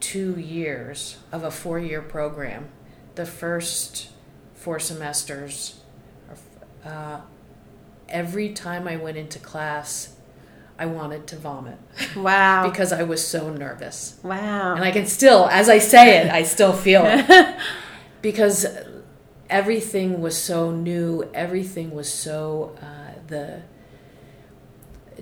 two 0.00 0.38
years 0.40 1.18
of 1.30 1.44
a 1.44 1.50
four 1.52 1.78
year 1.78 2.02
program, 2.02 2.68
the 3.14 3.26
first 3.26 4.08
four 4.54 4.78
semesters, 4.78 5.80
uh, 6.84 7.20
every 8.08 8.52
time 8.52 8.86
I 8.86 8.96
went 8.96 9.16
into 9.16 9.38
class, 9.38 10.14
I 10.78 10.86
wanted 10.86 11.26
to 11.28 11.36
vomit. 11.36 11.78
Wow. 12.16 12.68
because 12.70 12.92
I 12.92 13.02
was 13.02 13.26
so 13.26 13.52
nervous. 13.52 14.18
Wow. 14.22 14.74
And 14.74 14.84
I 14.84 14.90
can 14.90 15.06
still, 15.06 15.46
as 15.48 15.68
I 15.68 15.78
say 15.78 16.18
it, 16.18 16.30
I 16.30 16.42
still 16.42 16.72
feel 16.72 17.02
it. 17.04 17.56
because 18.22 18.66
everything 19.50 20.20
was 20.20 20.36
so 20.36 20.70
new, 20.70 21.28
everything 21.34 21.90
was 21.92 22.12
so, 22.12 22.76
uh, 22.80 23.20
the, 23.28 23.62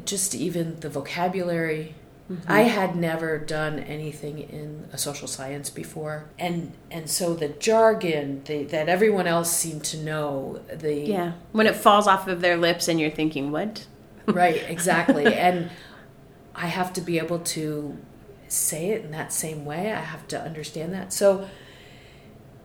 just 0.04 0.34
even 0.34 0.80
the 0.80 0.88
vocabulary. 0.88 1.94
Mm-hmm. 2.30 2.52
I 2.52 2.60
had 2.60 2.94
never 2.94 3.38
done 3.38 3.80
anything 3.80 4.38
in 4.38 4.88
a 4.92 4.98
social 4.98 5.26
science 5.26 5.68
before, 5.68 6.30
and 6.38 6.72
and 6.88 7.10
so 7.10 7.34
the 7.34 7.48
jargon 7.48 8.42
the, 8.44 8.62
that 8.64 8.88
everyone 8.88 9.26
else 9.26 9.50
seemed 9.50 9.82
to 9.86 9.96
know 9.98 10.60
the 10.72 10.94
yeah 10.94 11.32
when 11.50 11.66
it 11.66 11.74
falls 11.74 12.06
off 12.06 12.28
of 12.28 12.40
their 12.40 12.56
lips 12.56 12.86
and 12.86 13.00
you're 13.00 13.10
thinking 13.10 13.50
what 13.50 13.84
right 14.26 14.62
exactly 14.68 15.34
and 15.34 15.70
I 16.54 16.66
have 16.66 16.92
to 16.92 17.00
be 17.00 17.18
able 17.18 17.40
to 17.40 17.98
say 18.46 18.90
it 18.90 19.04
in 19.04 19.10
that 19.10 19.32
same 19.32 19.64
way. 19.64 19.92
I 19.92 20.00
have 20.00 20.28
to 20.28 20.40
understand 20.40 20.92
that. 20.94 21.12
So 21.12 21.48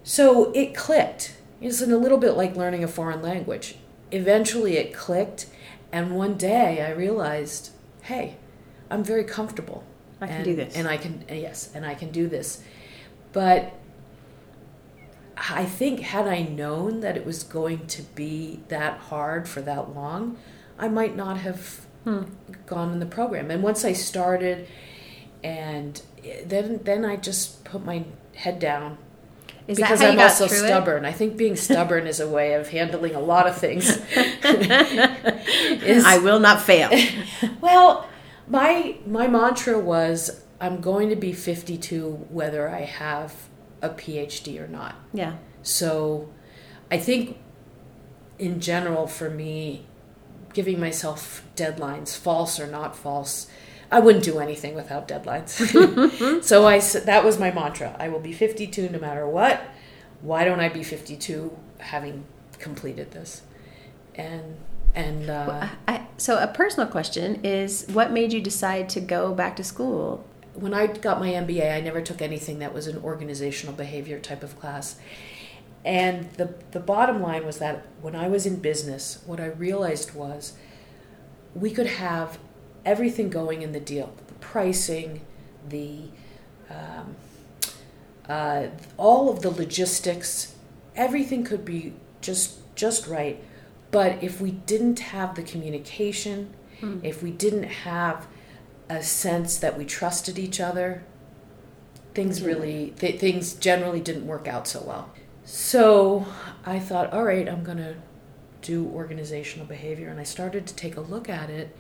so 0.03 0.51
it 0.51 0.75
clicked. 0.75 1.36
It's 1.60 1.81
a 1.81 1.88
little 1.88 2.19
bit 2.19 2.31
like 2.31 2.55
learning 2.55 2.84
a 2.84 2.88
foreign 2.88 3.24
language. 3.24 3.77
Eventually 4.12 4.77
it 4.77 4.93
clicked 4.93 5.48
and 5.91 6.15
one 6.15 6.38
day 6.38 6.86
I 6.86 6.91
realized, 6.91 7.72
hey, 8.03 8.36
I'm 8.89 9.03
very 9.03 9.23
comfortable. 9.23 9.83
I 10.21 10.27
can 10.27 10.35
and, 10.37 10.45
do 10.45 10.55
this. 10.55 10.75
And 10.75 10.87
I 10.87 10.97
can 10.97 11.23
yes, 11.29 11.71
and 11.73 11.85
I 11.85 11.95
can 11.95 12.11
do 12.11 12.27
this. 12.27 12.63
But 13.33 13.73
I 15.37 15.65
think 15.65 15.99
had 15.99 16.27
I 16.27 16.43
known 16.43 17.01
that 17.01 17.17
it 17.17 17.25
was 17.25 17.43
going 17.43 17.87
to 17.87 18.01
be 18.01 18.61
that 18.69 18.97
hard 18.99 19.47
for 19.47 19.61
that 19.61 19.93
long, 19.93 20.37
I 20.79 20.87
might 20.87 21.15
not 21.15 21.37
have 21.37 21.85
hmm. 22.03 22.23
gone 22.65 22.93
in 22.93 22.99
the 22.99 23.05
program. 23.05 23.51
And 23.51 23.61
once 23.61 23.83
I 23.83 23.93
started, 23.93 24.67
and 25.43 26.01
then 26.45 26.79
then 26.83 27.05
I 27.05 27.17
just 27.17 27.63
put 27.65 27.83
my 27.83 28.05
head 28.35 28.59
down. 28.59 28.97
Is 29.67 29.77
because 29.77 30.01
I'm 30.01 30.19
also 30.19 30.45
stubborn. 30.45 31.05
It? 31.05 31.07
I 31.09 31.11
think 31.11 31.37
being 31.37 31.55
stubborn 31.55 32.05
is 32.05 32.19
a 32.19 32.29
way 32.29 32.53
of 32.53 32.69
handling 32.69 33.15
a 33.15 33.19
lot 33.19 33.47
of 33.47 33.57
things. 33.57 33.89
is, 34.15 36.05
I 36.05 36.19
will 36.19 36.39
not 36.39 36.61
fail. 36.61 36.91
well, 37.61 38.07
my 38.47 38.97
my 39.05 39.27
mantra 39.27 39.79
was 39.79 40.43
I'm 40.59 40.81
going 40.81 41.09
to 41.09 41.15
be 41.15 41.33
52 41.33 42.27
whether 42.29 42.69
I 42.69 42.81
have 42.81 43.33
a 43.81 43.89
PhD 43.89 44.59
or 44.59 44.67
not. 44.67 44.95
Yeah. 45.13 45.35
So 45.61 46.29
I 46.91 46.97
think 46.97 47.37
in 48.37 48.59
general 48.59 49.07
for 49.07 49.29
me 49.29 49.85
giving 50.53 50.79
myself 50.79 51.45
deadlines, 51.55 52.17
false 52.17 52.59
or 52.59 52.67
not 52.67 52.95
false. 52.95 53.47
I 53.91 53.99
wouldn't 53.99 54.23
do 54.23 54.39
anything 54.39 54.73
without 54.73 55.07
deadlines. 55.07 55.49
so 56.43 56.67
I 56.67 56.79
that 56.79 57.23
was 57.23 57.39
my 57.39 57.51
mantra. 57.51 57.95
I 57.99 58.09
will 58.09 58.19
be 58.19 58.33
52 58.33 58.89
no 58.89 58.99
matter 58.99 59.27
what. 59.27 59.61
Why 60.21 60.43
don't 60.45 60.59
I 60.59 60.69
be 60.69 60.83
52 60.83 61.55
having 61.79 62.25
completed 62.57 63.11
this? 63.11 63.43
And 64.15 64.57
and 64.95 65.29
uh, 65.29 65.45
well, 65.47 65.69
I, 65.87 66.07
so 66.17 66.41
a 66.41 66.47
personal 66.47 66.87
question 66.87 67.41
is 67.43 67.85
what 67.91 68.11
made 68.11 68.33
you 68.33 68.41
decide 68.41 68.89
to 68.89 69.01
go 69.01 69.33
back 69.33 69.55
to 69.57 69.63
school? 69.63 70.25
When 70.53 70.73
I 70.73 70.87
got 70.87 71.19
my 71.19 71.29
MBA, 71.29 71.75
I 71.75 71.81
never 71.81 72.01
took 72.01 72.21
anything 72.21 72.59
that 72.59 72.73
was 72.73 72.87
an 72.87 72.97
organizational 73.03 73.75
behavior 73.75 74.19
type 74.19 74.41
of 74.41 74.57
class. 74.57 74.95
And 75.83 76.31
the, 76.33 76.55
the 76.71 76.79
bottom 76.79 77.21
line 77.21 77.45
was 77.45 77.59
that 77.59 77.85
when 78.01 78.15
I 78.15 78.29
was 78.29 78.45
in 78.45 78.55
business, 78.55 79.21
what 79.25 79.39
I 79.39 79.47
realized 79.47 80.15
was 80.15 80.53
we 81.53 81.71
could 81.71 81.87
have 81.87 82.39
everything 82.85 83.29
going 83.29 83.61
in 83.61 83.71
the 83.71 83.79
deal 83.79 84.13
the 84.27 84.33
pricing, 84.35 85.21
the 85.67 86.03
um, 86.69 87.15
uh, 88.27 88.67
all 88.97 89.29
of 89.29 89.41
the 89.41 89.51
logistics, 89.51 90.55
everything 90.95 91.43
could 91.43 91.65
be 91.65 91.93
just 92.21 92.59
just 92.75 93.07
right. 93.07 93.43
But 93.95 94.21
if 94.21 94.41
we 94.41 94.51
didn't 94.51 94.99
have 94.99 95.35
the 95.35 95.41
communication, 95.41 96.53
mm. 96.81 96.99
if 97.01 97.23
we 97.23 97.31
didn't 97.31 97.63
have 97.63 98.27
a 98.89 99.01
sense 99.01 99.57
that 99.59 99.77
we 99.77 99.85
trusted 99.85 100.37
each 100.37 100.59
other, 100.59 101.05
things 102.13 102.39
mm-hmm. 102.39 102.47
really 102.47 102.93
th- 102.99 103.21
things 103.21 103.53
generally 103.53 104.01
didn't 104.01 104.27
work 104.27 104.49
out 104.49 104.67
so 104.67 104.81
well. 104.81 105.11
So 105.45 106.25
I 106.65 106.77
thought, 106.77 107.13
all 107.13 107.23
right, 107.23 107.47
I'm 107.47 107.63
going 107.63 107.77
to 107.77 107.95
do 108.61 108.85
organizational 108.87 109.65
behavior. 109.65 110.09
And 110.09 110.19
I 110.19 110.23
started 110.23 110.67
to 110.67 110.75
take 110.75 110.97
a 110.97 111.01
look 111.01 111.29
at 111.29 111.49
it. 111.49 111.73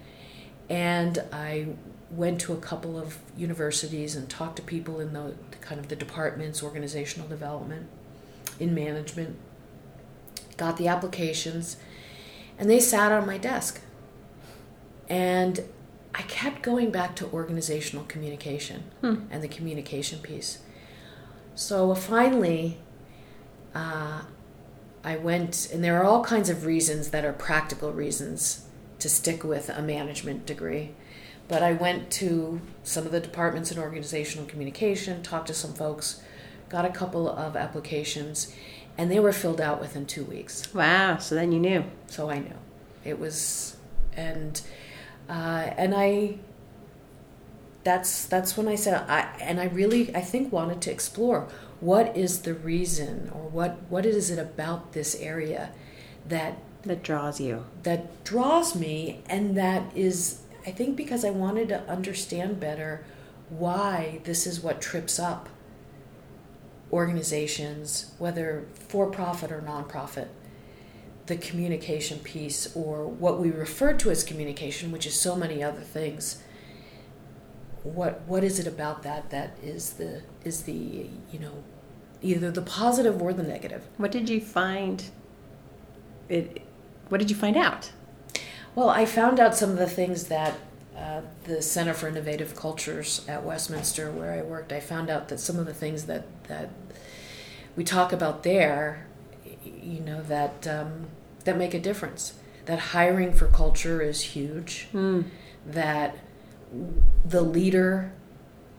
And 0.69 1.21
I 1.33 1.67
went 2.09 2.39
to 2.41 2.53
a 2.53 2.57
couple 2.57 2.97
of 2.97 3.17
universities 3.35 4.15
and 4.15 4.29
talked 4.29 4.55
to 4.55 4.61
people 4.61 5.01
in 5.01 5.11
the 5.11 5.33
kind 5.59 5.81
of 5.81 5.89
the 5.89 5.97
departments, 5.97 6.63
organizational 6.63 7.27
development, 7.27 7.87
in 8.57 8.73
management, 8.73 9.35
got 10.55 10.77
the 10.77 10.87
applications, 10.87 11.75
and 12.57 12.69
they 12.69 12.79
sat 12.79 13.11
on 13.11 13.25
my 13.25 13.37
desk. 13.37 13.81
And 15.09 15.63
I 16.13 16.21
kept 16.23 16.61
going 16.61 16.91
back 16.91 17.15
to 17.17 17.29
organizational 17.31 18.05
communication 18.05 18.83
hmm. 19.01 19.15
and 19.29 19.43
the 19.43 19.47
communication 19.47 20.19
piece. 20.19 20.59
So 21.53 21.93
finally, 21.93 22.77
uh, 23.73 24.21
I 25.03 25.17
went, 25.17 25.69
and 25.71 25.83
there 25.83 25.99
are 25.99 26.05
all 26.05 26.23
kinds 26.23 26.49
of 26.49 26.65
reasons 26.65 27.11
that 27.11 27.25
are 27.25 27.33
practical 27.33 27.91
reasons 27.91 28.65
to 28.99 29.09
stick 29.09 29.43
with 29.43 29.69
a 29.69 29.81
management 29.81 30.45
degree. 30.45 30.91
But 31.47 31.61
I 31.61 31.73
went 31.73 32.09
to 32.11 32.59
some 32.83 33.05
of 33.05 33.11
the 33.11 33.19
departments 33.19 33.71
in 33.71 33.77
organizational 33.77 34.47
communication, 34.47 35.21
talked 35.21 35.47
to 35.47 35.53
some 35.53 35.73
folks, 35.73 36.23
got 36.69 36.85
a 36.85 36.89
couple 36.89 37.29
of 37.29 37.55
applications, 37.55 38.53
and 38.97 39.11
they 39.11 39.19
were 39.19 39.33
filled 39.33 39.61
out 39.61 39.79
within 39.79 40.05
two 40.05 40.23
weeks. 40.23 40.73
Wow! 40.73 41.17
So 41.17 41.35
then 41.35 41.51
you 41.51 41.59
knew. 41.59 41.85
So 42.07 42.29
I 42.29 42.39
knew 42.39 42.57
it 43.03 43.19
was, 43.19 43.77
and 44.15 44.61
uh, 45.29 45.71
and 45.77 45.93
I. 45.95 46.39
That's 47.83 48.25
that's 48.25 48.57
when 48.57 48.67
I 48.67 48.73
said 48.73 48.95
I 49.07 49.29
and 49.39 49.59
I 49.59 49.65
really 49.65 50.15
I 50.15 50.21
think 50.21 50.51
wanted 50.51 50.81
to 50.81 50.91
explore 50.91 51.47
what 51.79 52.15
is 52.15 52.41
the 52.41 52.53
reason 52.53 53.29
or 53.33 53.49
what 53.49 53.77
what 53.89 54.05
is 54.05 54.31
it 54.31 54.39
about 54.39 54.93
this 54.93 55.15
area 55.15 55.71
that 56.27 56.57
that 56.83 57.03
draws 57.03 57.39
you 57.39 57.65
that 57.83 58.23
draws 58.23 58.75
me 58.75 59.21
and 59.29 59.57
that 59.57 59.83
is 59.95 60.41
i 60.65 60.71
think 60.71 60.95
because 60.95 61.25
i 61.25 61.29
wanted 61.29 61.69
to 61.69 61.79
understand 61.89 62.59
better 62.59 63.03
why 63.49 64.19
this 64.23 64.47
is 64.47 64.61
what 64.61 64.81
trips 64.81 65.19
up 65.19 65.49
organizations 66.95 68.11
whether 68.17 68.65
for 68.89 69.09
profit 69.11 69.51
or 69.51 69.61
nonprofit 69.61 70.27
the 71.27 71.35
communication 71.35 72.19
piece 72.19 72.75
or 72.75 73.05
what 73.05 73.39
we 73.39 73.49
refer 73.51 73.93
to 73.93 74.09
as 74.09 74.23
communication 74.23 74.91
which 74.91 75.05
is 75.05 75.19
so 75.19 75.35
many 75.35 75.61
other 75.61 75.81
things 75.81 76.41
what 77.83 78.21
what 78.21 78.43
is 78.43 78.57
it 78.57 78.65
about 78.65 79.03
that 79.03 79.29
that 79.29 79.57
is 79.61 79.93
the 79.93 80.23
is 80.43 80.63
the 80.63 81.07
you 81.31 81.39
know 81.39 81.63
either 82.25 82.51
the 82.51 82.61
positive 82.61 83.21
or 83.21 83.33
the 83.33 83.43
negative. 83.43 83.83
What 83.97 84.11
did 84.11 84.29
you 84.29 84.41
find? 84.41 85.03
It. 86.27 86.61
What 87.09 87.19
did 87.19 87.29
you 87.29 87.35
find 87.35 87.55
out? 87.55 87.91
Well, 88.73 88.89
I 88.89 89.05
found 89.05 89.39
out 89.39 89.55
some 89.55 89.69
of 89.69 89.77
the 89.77 89.87
things 89.87 90.25
that 90.25 90.55
uh, 90.97 91.21
the 91.43 91.61
Center 91.61 91.93
for 91.93 92.07
Innovative 92.07 92.55
Cultures 92.55 93.25
at 93.27 93.43
Westminster, 93.43 94.11
where 94.11 94.33
I 94.33 94.41
worked, 94.41 94.71
I 94.71 94.79
found 94.79 95.09
out 95.09 95.27
that 95.27 95.39
some 95.39 95.59
of 95.59 95.65
the 95.65 95.73
things 95.73 96.05
that 96.05 96.25
that 96.47 96.69
we 97.75 97.83
talk 97.83 98.13
about 98.13 98.43
there, 98.43 99.05
you 99.63 99.99
know, 99.99 100.21
that 100.23 100.67
um, 100.67 101.07
that 101.43 101.57
make 101.57 101.73
a 101.73 101.79
difference. 101.79 102.35
That 102.65 102.79
hiring 102.79 103.33
for 103.33 103.47
culture 103.47 104.01
is 104.01 104.21
huge. 104.21 104.87
Mm. 104.93 105.25
That 105.65 106.17
the 107.23 107.41
leader 107.41 108.11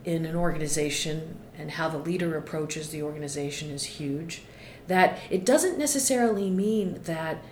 in 0.04 0.24
an 0.24 0.36
organization 0.36 1.36
and 1.58 1.72
how 1.72 1.88
the 1.88 1.98
leader 1.98 2.36
approaches 2.36 2.90
the 2.90 3.02
organization 3.02 3.70
is 3.70 3.84
huge. 3.84 4.42
That 4.86 5.18
it 5.30 5.44
doesn't 5.44 5.78
necessarily 5.78 6.48
mean 6.48 7.00
that 7.04 7.42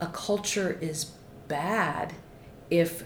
a 0.00 0.06
culture 0.06 0.78
is 0.80 1.12
bad 1.48 2.14
if 2.70 3.04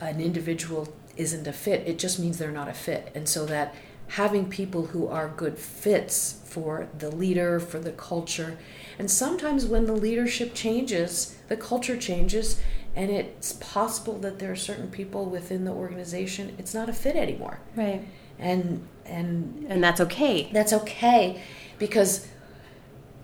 an 0.00 0.20
individual 0.20 0.92
isn't 1.16 1.46
a 1.46 1.52
fit. 1.52 1.86
It 1.86 1.98
just 1.98 2.18
means 2.18 2.38
they're 2.38 2.50
not 2.50 2.68
a 2.68 2.74
fit. 2.74 3.10
And 3.14 3.28
so 3.28 3.46
that 3.46 3.74
having 4.08 4.48
people 4.48 4.86
who 4.86 5.08
are 5.08 5.28
good 5.28 5.58
fits 5.58 6.40
for 6.44 6.88
the 6.98 7.14
leader, 7.14 7.60
for 7.60 7.78
the 7.78 7.92
culture, 7.92 8.56
and 8.98 9.10
sometimes 9.10 9.66
when 9.66 9.86
the 9.86 9.92
leadership 9.92 10.54
changes, 10.54 11.36
the 11.48 11.56
culture 11.56 11.96
changes, 11.96 12.60
and 12.96 13.10
it's 13.10 13.52
possible 13.54 14.18
that 14.18 14.38
there 14.38 14.50
are 14.50 14.56
certain 14.56 14.90
people 14.90 15.26
within 15.26 15.64
the 15.64 15.70
organization, 15.70 16.54
it's 16.58 16.74
not 16.74 16.88
a 16.88 16.92
fit 16.92 17.16
anymore. 17.16 17.60
Right 17.76 18.02
and 18.38 18.86
and 19.04 19.66
and 19.68 19.82
that's 19.82 20.00
okay. 20.00 20.50
That's 20.52 20.72
okay 20.72 21.42
because 21.78 22.28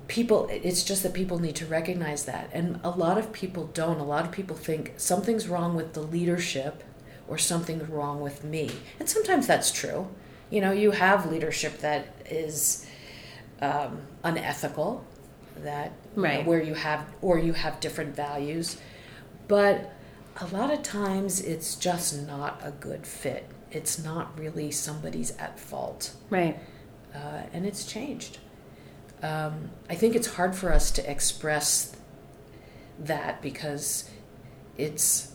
people 0.09 0.49
it's 0.51 0.85
just 0.85 1.03
that 1.03 1.15
people 1.15 1.39
need 1.39 1.57
to 1.57 1.67
recognize 1.67 2.25
that. 2.25 2.51
And 2.53 2.81
a 2.85 2.91
lot 2.91 3.19
of 3.19 3.33
people 3.33 3.71
don't. 3.73 3.99
A 3.99 4.05
lot 4.05 4.25
of 4.25 4.33
people 4.33 4.57
think 4.57 4.95
something's 4.97 5.49
wrong 5.49 5.75
with 5.75 5.95
the 5.95 6.03
leadership 6.03 6.85
or 7.29 7.39
something's 7.39 7.89
wrong 7.89 8.21
with 8.21 8.45
me. 8.45 8.71
And 8.99 9.09
sometimes 9.09 9.47
that's 9.47 9.73
true. 9.73 10.09
You 10.51 10.61
know 10.61 10.73
you 10.73 10.91
have 10.93 11.31
leadership 11.31 11.79
that 11.79 12.15
is 12.27 12.87
um, 13.61 14.03
unethical 14.23 15.05
that 15.59 15.93
right. 16.15 16.41
know, 16.41 16.49
where 16.49 16.63
you 16.63 16.75
have 16.75 17.07
or 17.23 17.39
you 17.39 17.53
have 17.53 17.81
different 17.81 18.15
values. 18.15 18.77
But 19.49 19.93
a 20.41 20.47
lot 20.47 20.73
of 20.73 20.83
times 20.83 21.41
it's 21.41 21.77
just 21.77 22.27
not 22.27 22.61
a 22.63 22.73
good 22.73 23.07
fit. 23.07 23.49
It's 23.71 24.03
not 24.03 24.39
really 24.39 24.71
somebody's 24.71 25.37
at 25.39 25.59
fault. 25.59 26.15
Right. 26.31 26.59
Uh, 27.15 27.43
and 27.53 27.65
it's 27.65 27.87
changed 27.87 28.39
um, 29.25 29.71
I 29.89 29.95
think 29.95 30.15
it's 30.15 30.35
hard 30.35 30.55
for 30.55 30.71
us 30.71 30.91
to 30.93 31.11
express 31.11 31.97
that 32.99 33.41
because 33.41 34.11
it's 34.77 35.33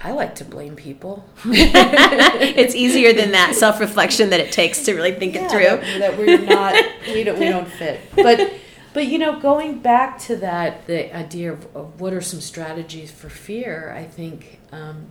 I 0.00 0.10
like 0.10 0.34
to 0.36 0.44
blame 0.44 0.74
people. 0.74 1.24
it's 1.44 2.74
easier 2.74 3.12
than 3.12 3.30
that 3.32 3.54
self 3.54 3.78
reflection 3.78 4.30
that 4.30 4.40
it 4.40 4.50
takes 4.50 4.84
to 4.86 4.94
really 4.94 5.12
think 5.12 5.34
yeah, 5.34 5.44
it 5.44 5.50
through. 5.50 5.60
That, 5.60 5.98
that, 5.98 6.18
we're 6.18 6.38
not 6.38 6.74
we 7.06 7.22
don't 7.22 7.38
we 7.38 7.44
don't 7.48 7.68
fit. 7.68 8.00
But 8.16 8.54
but 8.92 9.06
you 9.06 9.18
know, 9.18 9.38
going 9.38 9.78
back 9.78 10.18
to 10.22 10.34
that 10.36 10.88
the 10.88 11.14
idea 11.16 11.52
of, 11.52 11.76
of 11.76 12.00
what 12.00 12.12
are 12.12 12.20
some 12.20 12.40
strategies 12.40 13.12
for 13.12 13.28
fear, 13.28 13.94
I 13.96 14.02
think 14.02 14.58
um, 14.72 15.10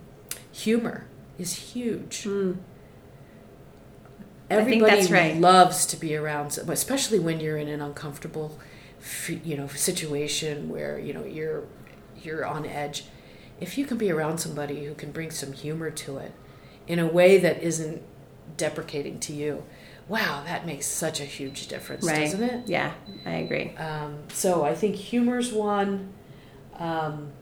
humor 0.52 1.06
is 1.38 1.54
huge. 1.54 2.24
Mm. 2.24 2.58
Everybody 4.50 5.06
right. 5.12 5.36
loves 5.36 5.84
to 5.86 5.96
be 5.96 6.16
around, 6.16 6.58
especially 6.68 7.18
when 7.18 7.38
you're 7.38 7.58
in 7.58 7.68
an 7.68 7.82
uncomfortable, 7.82 8.58
you 9.28 9.56
know, 9.56 9.66
situation 9.68 10.68
where 10.70 10.98
you 10.98 11.12
know 11.12 11.24
you're 11.24 11.64
you're 12.22 12.46
on 12.46 12.64
edge. 12.64 13.04
If 13.60 13.76
you 13.76 13.84
can 13.84 13.98
be 13.98 14.10
around 14.10 14.38
somebody 14.38 14.86
who 14.86 14.94
can 14.94 15.12
bring 15.12 15.30
some 15.30 15.52
humor 15.52 15.90
to 15.90 16.18
it, 16.18 16.32
in 16.86 16.98
a 16.98 17.06
way 17.06 17.38
that 17.38 17.62
isn't 17.62 18.02
deprecating 18.56 19.20
to 19.20 19.32
you, 19.32 19.64
wow, 20.08 20.42
that 20.46 20.64
makes 20.64 20.86
such 20.86 21.20
a 21.20 21.24
huge 21.24 21.68
difference, 21.68 22.06
right. 22.06 22.20
doesn't 22.20 22.42
it? 22.42 22.68
Yeah, 22.68 22.94
I 23.26 23.32
agree. 23.32 23.76
Um, 23.76 24.20
so 24.32 24.64
I 24.64 24.74
think 24.74 24.96
humor's 24.96 25.52
one. 25.52 26.14
Um, 26.78 27.32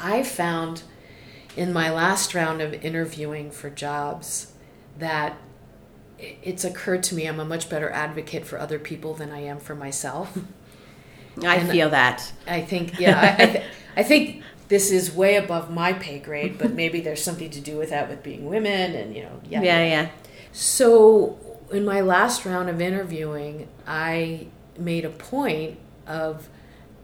I 0.00 0.22
found 0.22 0.82
in 1.56 1.72
my 1.72 1.90
last 1.90 2.34
round 2.34 2.62
of 2.62 2.72
interviewing 2.72 3.50
for 3.50 3.68
jobs 3.68 4.52
that 4.98 5.36
it's 6.18 6.64
occurred 6.64 7.02
to 7.04 7.14
me 7.14 7.26
I'm 7.26 7.40
a 7.40 7.44
much 7.44 7.68
better 7.68 7.90
advocate 7.90 8.46
for 8.46 8.58
other 8.58 8.78
people 8.78 9.14
than 9.14 9.30
I 9.30 9.40
am 9.40 9.60
for 9.60 9.74
myself. 9.74 10.36
I 11.44 11.56
and 11.56 11.70
feel 11.70 11.90
that. 11.90 12.32
I 12.46 12.62
think, 12.62 12.98
yeah, 12.98 13.20
I, 13.20 13.42
I, 13.42 13.46
th- 13.46 13.64
I, 13.96 14.02
think 14.02 14.42
this 14.68 14.90
is 14.90 15.14
way 15.14 15.36
above 15.36 15.70
my 15.70 15.92
pay 15.92 16.18
grade, 16.18 16.58
but 16.58 16.72
maybe 16.74 17.00
there's 17.00 17.22
something 17.22 17.50
to 17.50 17.60
do 17.60 17.76
with 17.76 17.90
that 17.90 18.08
with 18.08 18.22
being 18.22 18.46
women 18.46 18.94
and, 18.94 19.14
you 19.14 19.22
know, 19.22 19.40
yeah. 19.48 19.62
Yeah, 19.62 19.84
yeah. 19.84 20.08
So 20.52 21.38
in 21.70 21.84
my 21.84 22.00
last 22.00 22.44
round 22.44 22.68
of 22.68 22.80
interviewing, 22.80 23.68
I 23.86 24.48
made 24.76 25.04
a 25.04 25.10
point 25.10 25.78
of 26.06 26.48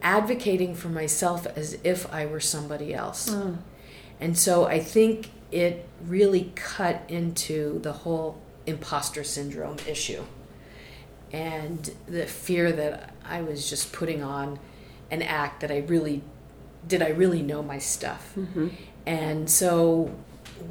advocating 0.02 0.75
for 0.75 0.88
myself 0.88 1.47
as 1.56 1.78
if 1.85 2.12
I 2.12 2.26
were 2.26 2.40
somebody 2.40 2.94
else. 2.94 3.30
Mm. 3.30 3.59
And 4.21 4.38
so 4.38 4.66
I 4.66 4.80
think 4.80 5.30
it 5.50 5.88
really 6.04 6.52
cut 6.54 7.02
into 7.09 7.78
the 7.80 7.92
whole 7.92 8.40
imposter 8.66 9.23
syndrome 9.25 9.76
issue 9.87 10.23
and 11.35 11.90
the 12.06 12.26
fear 12.26 12.71
that 12.71 13.12
I 13.25 13.42
was 13.42 13.68
just 13.68 13.92
putting 13.92 14.23
on 14.23 14.61
an 15.11 15.21
act 15.21 15.62
that 15.62 15.71
I 15.73 15.78
really 15.78 16.22
did 16.87 17.03
I 17.03 17.09
really 17.09 17.42
know 17.42 17.61
my 17.61 17.79
stuff. 17.79 18.35
Mm-hmm. 18.37 18.68
And 19.05 19.50
so 19.50 20.14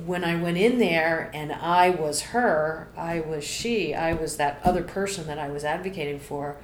when 0.05 0.23
I 0.23 0.41
went 0.41 0.57
in 0.57 0.79
there 0.79 1.29
and 1.33 1.51
I 1.51 1.89
was 1.89 2.21
her, 2.21 2.87
I 2.95 3.19
was 3.19 3.43
she, 3.43 3.93
I 3.93 4.13
was 4.13 4.37
that 4.37 4.61
other 4.63 4.83
person 4.83 5.27
that 5.27 5.37
I 5.37 5.49
was 5.49 5.65
advocating 5.65 6.19
for, 6.19 6.55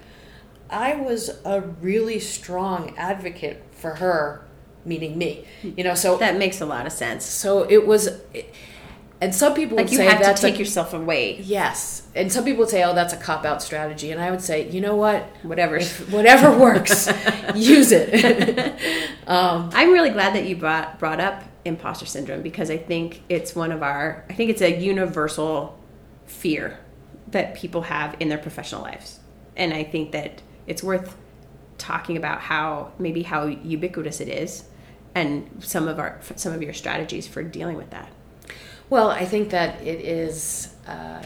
I 0.70 0.96
was 0.96 1.32
a 1.44 1.60
really 1.60 2.20
strong 2.20 2.96
advocate 2.96 3.64
for 3.72 3.96
her, 3.96 4.46
meaning 4.86 5.18
me. 5.18 5.46
You 5.76 5.84
know, 5.84 5.96
so 5.96 6.16
that 6.18 6.38
makes 6.38 6.62
a 6.62 6.66
lot 6.66 6.86
of 6.86 6.94
sense. 6.94 7.26
So 7.26 7.64
it 7.64 7.86
was. 7.86 8.08
It, 8.34 8.54
and 9.22 9.36
some 9.36 9.54
people 9.54 9.76
like 9.76 9.86
would 9.86 9.92
you 9.92 9.98
say 9.98 10.06
have 10.06 10.22
that's 10.22 10.40
to 10.40 10.48
take 10.48 10.56
a, 10.56 10.60
yourself 10.60 10.94
away. 10.94 11.38
Yes, 11.42 12.08
and 12.16 12.32
some 12.32 12.46
people 12.46 12.60
would 12.60 12.70
say, 12.70 12.84
"Oh, 12.84 12.94
that's 12.94 13.14
a 13.14 13.18
cop 13.18 13.46
out 13.46 13.62
strategy," 13.62 14.12
and 14.12 14.22
I 14.22 14.32
would 14.32 14.42
say, 14.42 14.70
"You 14.70 14.80
know 14.80 14.96
what? 14.96 15.24
Whatever, 15.44 15.78
if, 15.78 16.10
whatever 16.12 16.58
works, 16.58 17.12
use 17.56 17.92
it." 17.92 18.80
um, 19.28 19.70
I'm 19.74 19.92
really 19.92 20.12
glad 20.12 20.36
that 20.36 20.46
you 20.46 20.56
brought 20.56 21.00
brought 21.00 21.20
up 21.20 21.44
imposter 21.66 22.06
syndrome 22.06 22.42
because 22.42 22.72
I 22.72 22.78
think 22.78 23.22
it's 23.28 23.56
one 23.56 23.72
of 23.74 23.84
our. 23.84 24.24
I 24.30 24.34
think 24.34 24.52
it's 24.52 24.62
a 24.62 24.80
universal 24.80 25.78
fear 26.26 26.80
that 27.28 27.56
people 27.56 27.84
have 27.84 28.16
in 28.22 28.30
their 28.30 28.38
professional 28.38 28.84
lives, 28.84 29.20
and 29.58 29.74
I 29.74 29.84
think 29.84 30.14
that 30.14 30.42
it's 30.66 30.82
worth 30.82 31.18
talking 31.78 32.16
about 32.16 32.40
how 32.40 32.94
maybe 32.98 33.24
how 33.24 33.48
ubiquitous 33.48 34.22
it 34.22 34.30
is, 34.30 34.64
and 35.14 35.50
some 35.60 35.90
of 35.90 36.00
our 36.00 36.22
some 36.38 36.54
of 36.54 36.64
your 36.64 36.74
strategies 36.74 37.28
for 37.28 37.44
dealing 37.44 37.76
with 37.76 37.90
that. 37.90 38.14
Well, 38.90 39.10
I 39.10 39.26
think 39.26 39.52
that 39.52 39.82
it 39.82 40.02
is, 40.02 40.74
uh, 40.88 41.22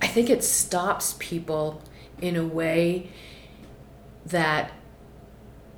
I 0.00 0.06
think 0.06 0.30
it 0.30 0.42
stops 0.42 1.14
people 1.18 1.82
in 2.20 2.36
a 2.36 2.46
way 2.46 3.10
that 4.24 4.72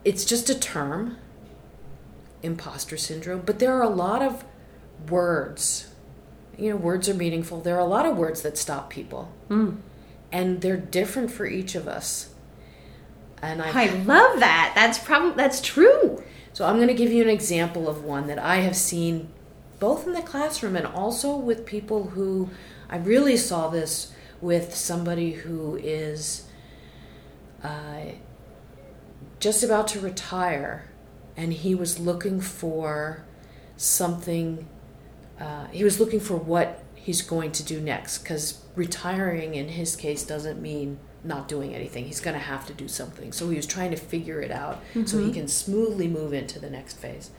it's 0.05 0.25
just 0.25 0.49
a 0.49 0.59
term, 0.59 1.19
imposter 2.43 2.97
syndrome, 2.97 3.43
but 3.45 3.59
there 3.59 3.75
are 3.75 3.83
a 3.83 3.89
lot 3.89 4.23
of 4.23 4.45
words. 5.09 5.89
You 6.57 6.71
know, 6.71 6.77
words 6.77 7.09
are 7.09 7.15
meaningful. 7.15 7.61
There 7.61 7.77
are 7.77 7.81
a 7.81 7.85
lot 7.87 8.07
of 8.07 8.17
words 8.17 8.43
that 8.43 8.57
stop 8.57 8.91
people. 8.91 9.33
Mm. 9.49 9.79
And 10.33 10.61
they're 10.61 10.77
different 10.77 11.31
for 11.31 11.47
each 11.47 11.75
of 11.75 11.89
us. 11.89 12.33
And 13.43 13.63
I, 13.63 13.85
I 13.85 13.87
love 14.05 14.41
that. 14.41 14.73
That's 14.75 14.99
probably 14.99 15.33
that's 15.33 15.61
true. 15.61 16.23
So 16.53 16.67
I'm 16.67 16.77
going 16.77 16.89
to 16.89 16.95
give 16.95 17.11
you 17.11 17.23
an 17.23 17.31
example 17.31 17.89
of 17.89 18.05
one 18.05 18.27
that 18.27 18.39
I 18.39 18.57
have 18.57 18.77
seen 18.77 19.29
both 19.81 20.07
in 20.07 20.13
the 20.13 20.23
classroom 20.23 20.77
and 20.77 20.87
also 20.87 21.35
with 21.37 21.67
people 21.67 22.11
who 22.11 22.51
I 22.89 22.99
really 22.99 23.37
saw 23.37 23.69
this 23.69 24.13
with 24.41 24.75
somebody 24.75 25.33
who 25.33 25.77
is 25.77 26.47
uh, 27.65 28.03
just 29.41 29.65
about 29.65 29.89
to 29.89 30.01
retire 30.01 30.91
and 31.37 31.53
he 31.53 31.75
was 31.75 31.99
looking 31.99 32.41
for 32.41 33.25
something 33.77 34.69
uh, 35.41 35.67
he 35.69 35.83
was 35.83 35.99
looking 35.99 36.21
for 36.21 36.37
what 36.37 36.85
he's 36.95 37.23
going 37.23 37.51
to 37.51 37.63
do 37.63 37.81
next 37.81 38.19
because 38.19 38.63
retiring 38.77 39.55
in 39.55 39.69
his 39.69 39.97
case 39.97 40.23
doesn't 40.23 40.61
mean 40.61 40.99
not 41.25 41.49
doing 41.49 41.75
anything 41.75 42.05
he's 42.05 42.21
going 42.21 42.35
to 42.35 42.41
have 42.43 42.67
to 42.67 42.75
do 42.75 42.87
something 42.87 43.33
so 43.33 43.49
he 43.49 43.57
was 43.57 43.67
trying 43.67 43.91
to 43.91 43.97
figure 43.97 44.43
it 44.43 44.51
out 44.51 44.77
mm-hmm. 44.91 45.07
so 45.07 45.17
he 45.19 45.25
mm-hmm. 45.25 45.35
can 45.35 45.49
smoothly 45.49 46.09
move 46.09 46.35
into 46.35 46.59
the 46.59 46.69
next 46.69 46.99
phase 46.99 47.31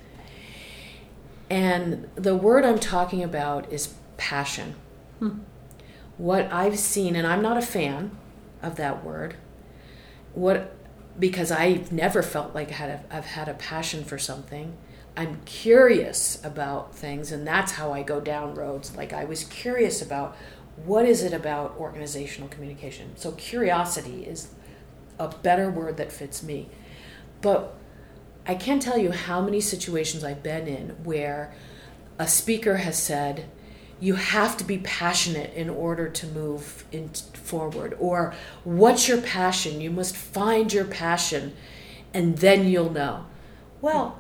and 1.52 2.08
the 2.16 2.34
word 2.34 2.64
I'm 2.64 2.80
talking 2.80 3.22
about 3.22 3.70
is 3.74 3.94
passion. 4.16 4.76
Hmm. 5.20 5.40
What 6.18 6.50
I've 6.50 6.80
seen, 6.80 7.14
and 7.14 7.28
I'm 7.28 7.42
not 7.42 7.58
a 7.58 7.62
fan 7.62 8.18
of 8.62 8.78
that 8.78 9.04
word, 9.04 9.36
what 10.34 10.74
because 11.20 11.52
I've 11.52 11.92
never 11.92 12.24
felt 12.24 12.56
like 12.56 12.70
I 12.70 12.76
had 12.76 12.90
a, 12.90 13.16
I've 13.18 13.26
had 13.26 13.50
a 13.50 13.54
passion 13.56 14.06
for 14.06 14.18
something. 14.18 14.78
I'm 15.18 15.42
curious 15.44 16.42
about 16.46 16.96
things, 16.96 17.34
and 17.34 17.46
that's 17.46 17.74
how 17.74 17.92
I 17.92 18.02
go 18.02 18.22
down 18.22 18.56
roads. 18.56 18.96
Like 18.96 19.12
I 19.12 19.26
was 19.26 19.44
curious 19.44 20.02
about 20.02 20.38
what 20.86 21.06
is 21.06 21.22
it 21.22 21.34
about 21.34 21.76
organizational 21.78 22.48
communication. 22.48 23.12
So 23.18 23.34
curiosity 23.34 24.24
is 24.24 24.54
a 25.20 25.28
better 25.28 25.70
word 25.70 25.98
that 25.98 26.14
fits 26.14 26.42
me. 26.42 26.70
But 27.42 27.76
I 28.52 28.56
can't 28.56 28.82
tell 28.82 28.98
you 28.98 29.12
how 29.12 29.40
many 29.40 29.62
situations 29.62 30.26
I've 30.26 30.44
been 30.44 30.68
in 30.68 30.90
where 31.06 31.54
a 32.20 32.28
speaker 32.28 32.76
has 32.76 33.02
said, 33.02 33.50
you 34.02 34.16
have 34.16 34.58
to 34.58 34.66
be 34.66 34.80
passionate 34.80 35.54
in 35.54 35.70
order 35.70 36.10
to 36.10 36.28
move 36.28 36.84
in 36.92 37.08
forward 37.08 37.96
or 37.98 38.34
what's 38.66 39.08
your 39.08 39.22
passion? 39.22 39.80
You 39.80 39.90
must 39.90 40.18
find 40.18 40.74
your 40.74 40.84
passion 40.84 41.56
and 42.14 42.40
then 42.40 42.68
you'll 42.68 42.92
know. 42.92 43.26
Well 43.80 44.20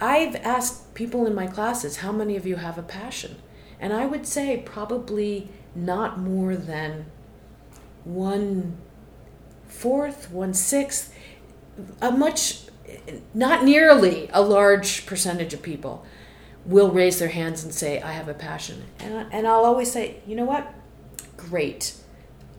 i've 0.00 0.36
asked 0.36 0.94
people 0.94 1.26
in 1.26 1.34
my 1.34 1.48
classes 1.48 1.96
how 1.96 2.12
many 2.12 2.36
of 2.36 2.46
you 2.46 2.54
have 2.54 2.78
a 2.78 2.84
passion? 2.84 3.34
And 3.80 3.92
i 3.92 4.06
would 4.06 4.28
say 4.28 4.62
probably 4.64 5.48
not 5.74 6.20
more 6.20 6.54
than 6.54 7.06
one 8.04 8.76
fourth 9.66 10.30
one 10.30 10.54
sixth 10.54 11.12
a 12.00 12.12
much 12.12 12.61
not 13.34 13.64
nearly 13.64 14.28
a 14.32 14.42
large 14.42 15.06
percentage 15.06 15.54
of 15.54 15.62
people 15.62 16.04
will 16.64 16.90
raise 16.90 17.18
their 17.18 17.28
hands 17.28 17.64
and 17.64 17.74
say, 17.74 18.00
I 18.00 18.12
have 18.12 18.28
a 18.28 18.34
passion. 18.34 18.84
And, 19.00 19.26
and 19.32 19.46
I'll 19.46 19.64
always 19.64 19.90
say, 19.90 20.20
you 20.26 20.36
know 20.36 20.44
what? 20.44 20.72
Great. 21.36 21.94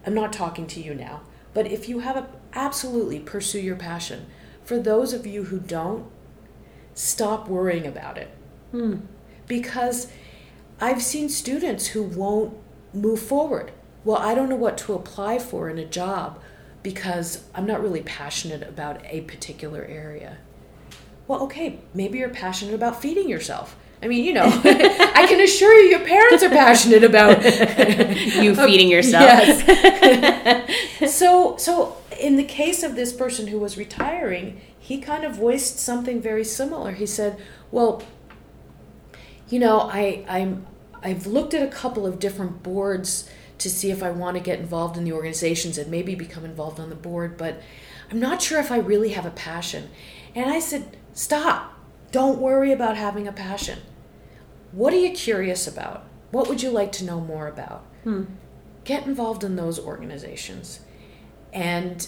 I'm 0.06 0.14
not 0.14 0.34
talking 0.34 0.68
to 0.68 0.82
you 0.82 0.94
now. 0.94 1.22
But 1.54 1.68
if 1.68 1.88
you 1.88 2.00
have 2.00 2.18
a, 2.18 2.28
absolutely 2.54 3.20
pursue 3.20 3.60
your 3.60 3.76
passion. 3.76 4.26
For 4.64 4.80
those 4.80 5.14
of 5.14 5.26
you 5.26 5.46
who 5.46 5.60
don't, 5.60 6.10
stop 6.94 7.48
worrying 7.48 7.86
about 7.86 8.18
it. 8.18 8.30
Hmm. 8.72 8.98
Because 9.48 10.12
I've 10.82 11.02
seen 11.02 11.30
students 11.30 11.88
who 11.88 12.04
won't 12.04 12.58
move 12.94 13.22
forward. 13.22 13.72
Well, 14.04 14.18
I 14.18 14.36
don't 14.36 14.50
know 14.50 14.56
what 14.56 14.78
to 14.80 14.94
apply 14.94 15.40
for 15.40 15.70
in 15.70 15.78
a 15.78 15.86
job 15.86 16.42
because 16.84 17.44
I'm 17.56 17.66
not 17.66 17.82
really 17.82 18.02
passionate 18.02 18.68
about 18.68 19.02
a 19.06 19.22
particular 19.22 19.84
area. 19.84 20.38
Well, 21.28 21.44
okay, 21.44 21.80
maybe 21.94 22.20
you're 22.20 22.30
passionate 22.30 22.76
about 22.76 23.02
feeding 23.02 23.30
yourself. 23.30 23.78
I 24.02 24.08
mean, 24.08 24.26
you 24.26 24.34
know, 24.34 24.44
I 24.64 25.26
can 25.28 25.40
assure 25.40 25.74
you, 25.82 25.92
your 25.92 26.06
parents 26.06 26.44
are 26.44 26.50
passionate 26.50 27.06
about 27.06 27.42
you 28.44 28.54
feeding 28.54 28.90
yourself. 28.90 29.24
Yes. 29.24 31.16
so, 31.18 31.56
so 31.56 31.96
in 32.20 32.36
the 32.36 32.44
case 32.44 32.84
of 32.84 32.96
this 32.96 33.14
person 33.14 33.48
who 33.48 33.60
was 33.60 33.78
retiring, 33.78 34.60
he 34.78 35.00
kind 35.00 35.24
of 35.24 35.38
voiced 35.38 35.80
something 35.80 36.22
very 36.22 36.44
similar. 36.44 36.92
He 36.92 37.06
said, 37.06 37.40
"Well, 37.72 38.04
you 39.48 39.60
know, 39.60 39.80
I, 39.82 40.26
I'm, 40.28 40.66
I've 41.02 41.26
looked 41.26 41.54
at 41.54 41.66
a 41.66 41.72
couple 41.72 42.06
of 42.06 42.20
different 42.20 42.62
boards 42.62 43.30
to 43.64 43.70
see 43.70 43.92
if 43.92 44.04
I 44.04 44.12
want 44.12 44.38
to 44.38 44.44
get 44.44 44.60
involved 44.60 44.98
in 44.98 45.04
the 45.04 45.14
organizations 45.14 45.78
and 45.78 45.90
maybe 45.90 46.16
become 46.16 46.46
involved 46.46 46.80
on 46.80 46.90
the 46.90 46.96
board, 46.96 47.38
but 47.38 47.62
I'm 48.12 48.20
not 48.20 48.42
sure 48.42 48.60
if 48.60 48.72
I 48.72 48.78
really 48.78 49.10
have 49.10 49.26
a 49.26 49.32
passion." 49.32 49.90
And 50.36 50.52
I 50.52 50.60
said, 50.60 50.98
"Stop! 51.14 51.74
Don't 52.12 52.40
worry 52.40 52.72
about 52.72 52.98
having 52.98 53.28
a 53.28 53.32
passion." 53.32 53.80
What 54.72 54.94
are 54.94 55.00
you 55.00 55.12
curious 55.12 55.68
about? 55.68 56.06
What 56.32 56.50
would 56.50 56.64
you 56.64 56.72
like 56.72 56.92
to 56.94 57.06
know 57.06 57.20
more 57.22 57.48
about? 57.48 57.86
Hmm. 58.04 58.24
Get 58.84 59.06
involved 59.06 59.44
in 59.44 59.56
those 59.56 59.80
organizations. 59.80 60.80
And 61.54 62.08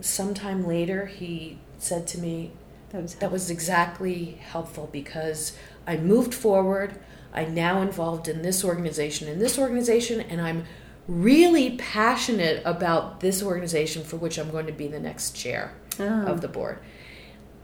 sometime 0.00 0.66
later, 0.66 1.06
he 1.06 1.58
said 1.78 2.06
to 2.08 2.18
me, 2.18 2.52
That 2.90 3.02
was 3.02 3.14
that 3.16 3.32
was 3.32 3.50
exactly 3.50 4.38
helpful 4.40 4.88
because 4.92 5.56
I 5.86 5.96
moved 5.96 6.32
forward. 6.34 6.98
I'm 7.32 7.54
now 7.54 7.80
involved 7.82 8.28
in 8.28 8.42
this 8.42 8.64
organization, 8.64 9.28
in 9.28 9.38
this 9.38 9.58
organization, 9.58 10.20
and 10.20 10.40
I'm 10.40 10.64
really 11.08 11.76
passionate 11.76 12.62
about 12.64 13.20
this 13.20 13.42
organization 13.42 14.04
for 14.04 14.16
which 14.16 14.38
I'm 14.38 14.50
going 14.50 14.66
to 14.66 14.72
be 14.72 14.86
the 14.88 15.00
next 15.00 15.32
chair 15.36 15.72
Oh. 15.98 16.26
of 16.26 16.40
the 16.40 16.48
board. 16.48 16.78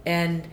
And 0.05 0.47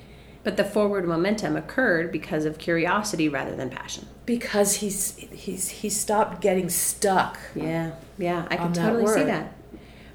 But 0.43 0.57
the 0.57 0.63
forward 0.63 1.05
momentum 1.07 1.55
occurred 1.55 2.11
because 2.11 2.45
of 2.45 2.57
curiosity 2.57 3.29
rather 3.29 3.55
than 3.55 3.69
passion. 3.69 4.07
because 4.25 4.75
he's 4.75 5.15
he's 5.31 5.69
he 5.69 5.89
stopped 5.89 6.41
getting 6.41 6.69
stuck 6.69 7.37
Yeah, 7.55 7.91
yeah, 8.17 8.45
I 8.49 8.55
can 8.57 8.73
totally 8.73 9.07
see 9.07 9.23
that. 9.23 9.53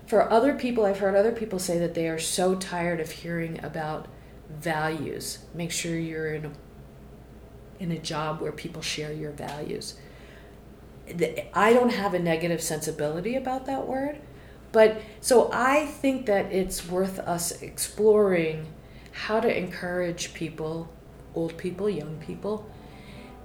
for 0.07 0.31
other 0.31 0.55
people 0.55 0.85
i've 0.87 0.99
heard 0.99 1.15
other 1.15 1.33
people 1.33 1.59
say 1.59 1.79
that 1.79 1.93
they 1.95 2.09
are 2.09 2.19
so 2.19 2.55
tired 2.55 3.01
of 3.01 3.11
hearing 3.11 3.63
about 3.63 4.07
values 4.49 5.39
make 5.55 5.71
sure 5.71 5.95
you're 5.99 6.33
in 6.35 6.45
a 6.47 6.51
in 7.79 7.91
a 7.91 7.99
job 7.99 8.41
where 8.41 8.53
people 8.53 8.83
share 8.83 9.13
your 9.13 9.33
values 9.33 9.95
i 11.55 11.73
don't 11.73 11.93
have 11.93 12.15
a 12.15 12.19
negative 12.19 12.63
sensibility 12.63 13.35
about 13.35 13.67
that 13.67 13.87
word 13.87 14.19
but 14.73 15.01
so 15.21 15.51
i 15.53 15.87
think 15.87 16.27
that 16.27 16.47
it's 16.53 16.87
worth 16.87 17.19
us 17.21 17.63
exploring 17.63 18.67
how 19.13 19.41
to 19.41 19.57
encourage 19.57 20.35
people 20.35 20.89
old 21.35 21.57
people 21.57 21.89
young 21.89 22.17
people 22.19 22.69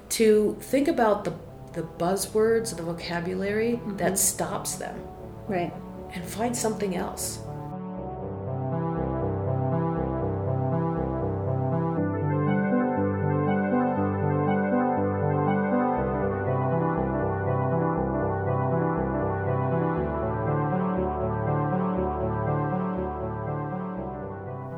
to 0.10 0.58
think 0.60 0.88
about 0.88 1.24
the 1.24 1.34
the 1.74 1.82
buzzwords 1.82 2.76
the 2.76 2.84
vocabulary 2.84 3.80
that 3.98 4.14
mm-hmm. 4.14 4.16
stops 4.16 4.76
them 4.76 5.00
Right. 5.48 5.74
and 6.14 6.24
find 6.24 6.56
something 6.56 6.96
else. 6.96 7.40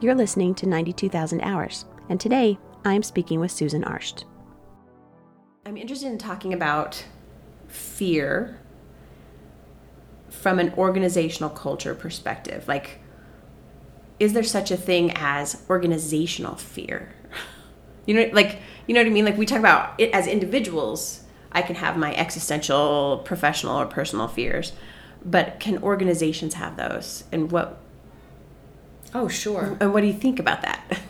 You're 0.00 0.14
listening 0.14 0.54
to 0.56 0.66
92,000 0.66 1.40
Hours, 1.40 1.84
and 2.08 2.20
today 2.20 2.56
I'm 2.84 3.02
speaking 3.02 3.40
with 3.40 3.50
Susan 3.50 3.82
Arsht. 3.82 4.22
I'm 5.66 5.76
interested 5.76 6.06
in 6.06 6.18
talking 6.18 6.54
about 6.54 7.04
fear 7.66 8.60
from 10.30 10.60
an 10.60 10.72
organizational 10.74 11.50
culture 11.50 11.96
perspective. 11.96 12.68
Like, 12.68 13.00
is 14.20 14.34
there 14.34 14.44
such 14.44 14.70
a 14.70 14.76
thing 14.76 15.10
as 15.16 15.64
organizational 15.68 16.54
fear? 16.54 17.14
You 18.06 18.14
know, 18.14 18.30
like, 18.32 18.60
you 18.86 18.94
know 18.94 19.00
what 19.00 19.06
I 19.06 19.10
mean? 19.10 19.26
Like, 19.26 19.36
we 19.36 19.44
talk 19.44 19.58
about 19.58 19.92
it 20.00 20.10
as 20.14 20.26
individuals. 20.26 21.24
I 21.52 21.60
can 21.60 21.74
have 21.74 21.98
my 21.98 22.14
existential, 22.14 23.20
professional, 23.22 23.78
or 23.78 23.84
personal 23.84 24.28
fears, 24.28 24.72
but 25.22 25.60
can 25.60 25.82
organizations 25.82 26.54
have 26.54 26.78
those? 26.78 27.24
And 27.30 27.52
what 27.52 27.82
Oh, 29.14 29.28
sure. 29.28 29.76
and 29.80 29.92
what 29.92 30.02
do 30.02 30.06
you 30.06 30.12
think 30.12 30.38
about 30.38 30.62
that? 30.62 31.00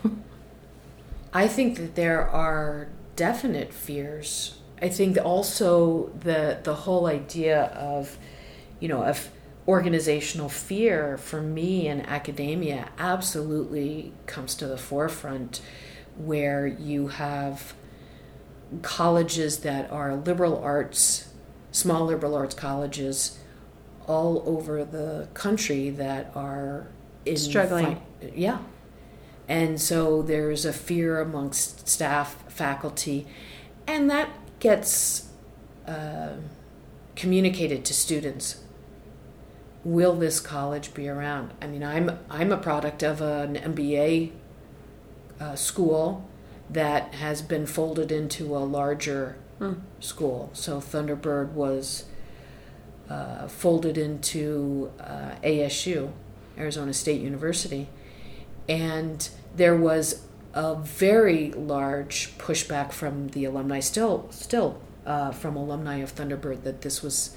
I 1.33 1.47
think 1.47 1.77
that 1.77 1.95
there 1.95 2.27
are 2.27 2.87
definite 3.15 3.73
fears. 3.73 4.57
I 4.81 4.89
think 4.89 5.17
also 5.17 6.09
the 6.19 6.59
the 6.63 6.73
whole 6.73 7.05
idea 7.05 7.63
of, 7.65 8.17
you 8.79 8.87
know, 8.87 9.03
of 9.03 9.29
organizational 9.67 10.49
fear 10.49 11.17
for 11.17 11.41
me 11.41 11.87
in 11.87 12.01
academia 12.01 12.89
absolutely 12.97 14.13
comes 14.25 14.55
to 14.55 14.65
the 14.65 14.77
forefront 14.77 15.61
where 16.17 16.65
you 16.65 17.07
have 17.07 17.73
colleges 18.81 19.59
that 19.59 19.91
are 19.91 20.15
liberal 20.15 20.57
arts, 20.57 21.31
small 21.71 22.05
liberal 22.05 22.35
arts 22.35 22.55
colleges 22.55 23.37
all 24.07 24.41
over 24.45 24.83
the 24.83 25.27
country 25.33 25.89
that 25.91 26.31
are 26.35 26.87
in 27.25 27.37
Struggling. 27.37 27.95
fi- 28.21 28.31
yeah. 28.35 28.59
And 29.47 29.81
so 29.81 30.21
there's 30.21 30.63
a 30.65 30.73
fear 30.73 31.19
amongst 31.19 31.87
staff, 31.87 32.43
faculty, 32.51 33.25
and 33.87 34.09
that 34.09 34.29
gets 34.59 35.29
uh, 35.87 36.33
communicated 37.15 37.83
to 37.85 37.93
students. 37.93 38.61
Will 39.83 40.13
this 40.13 40.39
college 40.39 40.93
be 40.93 41.07
around? 41.09 41.51
I 41.61 41.67
mean, 41.67 41.83
I'm 41.83 42.19
I'm 42.29 42.51
a 42.51 42.57
product 42.57 43.01
of 43.01 43.21
an 43.21 43.55
MBA 43.55 44.31
uh, 45.39 45.55
school 45.55 46.29
that 46.69 47.15
has 47.15 47.41
been 47.41 47.65
folded 47.65 48.11
into 48.11 48.55
a 48.55 48.59
larger 48.59 49.35
Hmm. 49.57 49.73
school. 49.99 50.51
So 50.53 50.77
Thunderbird 50.79 51.51
was 51.51 52.05
uh, 53.09 53.47
folded 53.47 53.97
into 53.97 54.91
uh, 54.99 55.31
ASU, 55.43 56.11
Arizona 56.59 56.93
State 56.93 57.21
University, 57.21 57.87
and 58.67 59.29
there 59.55 59.75
was 59.75 60.25
a 60.53 60.75
very 60.75 61.51
large 61.51 62.37
pushback 62.37 62.91
from 62.91 63.29
the 63.29 63.45
alumni, 63.45 63.79
still, 63.79 64.27
still 64.31 64.81
uh, 65.05 65.31
from 65.31 65.55
alumni 65.55 65.97
of 65.97 66.13
Thunderbird, 66.13 66.63
that 66.63 66.81
this 66.81 67.01
was 67.01 67.35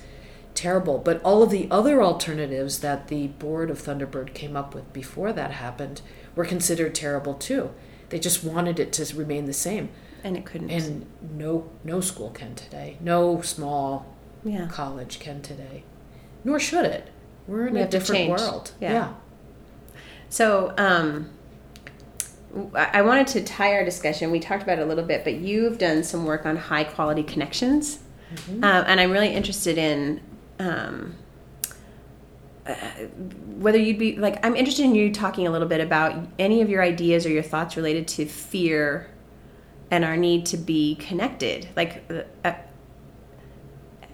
terrible. 0.54 0.98
But 0.98 1.22
all 1.22 1.42
of 1.42 1.50
the 1.50 1.68
other 1.70 2.02
alternatives 2.02 2.80
that 2.80 3.08
the 3.08 3.28
board 3.28 3.70
of 3.70 3.80
Thunderbird 3.80 4.35
came 4.35 4.56
up 4.56 4.74
with 4.74 4.92
before 4.92 5.32
that 5.32 5.52
happened 5.52 6.00
were 6.35 6.44
considered 6.44 6.94
terrible 6.94 7.35
too. 7.35 7.70
They 8.08 8.18
just 8.18 8.44
wanted 8.44 8.78
it 8.78 8.92
to 8.94 9.16
remain 9.16 9.46
the 9.46 9.52
same, 9.54 9.88
and 10.22 10.37
it 10.37 10.44
couldn't. 10.44 10.70
and 10.70 11.06
no, 11.20 11.70
no 11.82 12.00
school 12.00 12.30
can 12.30 12.54
today. 12.54 12.98
No 13.00 13.40
small 13.40 14.06
yeah. 14.44 14.68
college 14.70 15.18
can 15.18 15.40
today, 15.40 15.85
nor 16.44 16.58
should 16.58 16.85
it. 16.85 17.08
We're 17.46 17.66
in 17.68 17.74
We 17.74 17.81
a 17.81 17.88
different 17.88 18.31
world. 18.31 18.72
Yeah. 18.81 19.12
So, 20.28 20.72
um, 20.78 21.31
I 22.74 23.00
wanted 23.02 23.26
to 23.28 23.44
tie 23.44 23.72
our 23.72 23.85
discussion. 23.85 24.31
We 24.31 24.38
talked 24.38 24.62
about 24.62 24.78
it 24.78 24.83
a 24.83 24.85
little 24.85 25.05
bit, 25.05 25.24
but 25.24 25.35
you've 25.35 25.78
done 25.78 26.05
some 26.05 26.26
work 26.26 26.44
on 26.44 26.57
high 26.57 26.85
quality 26.85 27.22
connections, 27.22 28.00
mm-hmm. 28.35 28.62
um, 28.62 28.85
and 28.87 29.00
I'm 29.00 29.11
really 29.11 29.33
interested 29.33 29.78
in 29.78 30.20
um, 30.59 31.14
uh, 32.66 32.74
whether 33.57 33.78
you'd 33.78 33.98
be 33.98 34.16
like. 34.16 34.44
I'm 34.44 34.55
interested 34.55 34.85
in 34.85 34.94
you 34.94 35.12
talking 35.12 35.46
a 35.46 35.50
little 35.50 35.68
bit 35.68 35.81
about 35.81 36.26
any 36.38 36.61
of 36.61 36.68
your 36.68 36.83
ideas 36.83 37.24
or 37.24 37.31
your 37.31 37.42
thoughts 37.42 37.76
related 37.76 38.07
to 38.09 38.26
fear 38.26 39.11
and 39.90 40.05
our 40.05 40.16
need 40.16 40.44
to 40.46 40.59
be 40.59 40.96
connected, 40.96 41.68
like 41.74 42.05
uh, 42.11 42.22
uh 42.46 42.55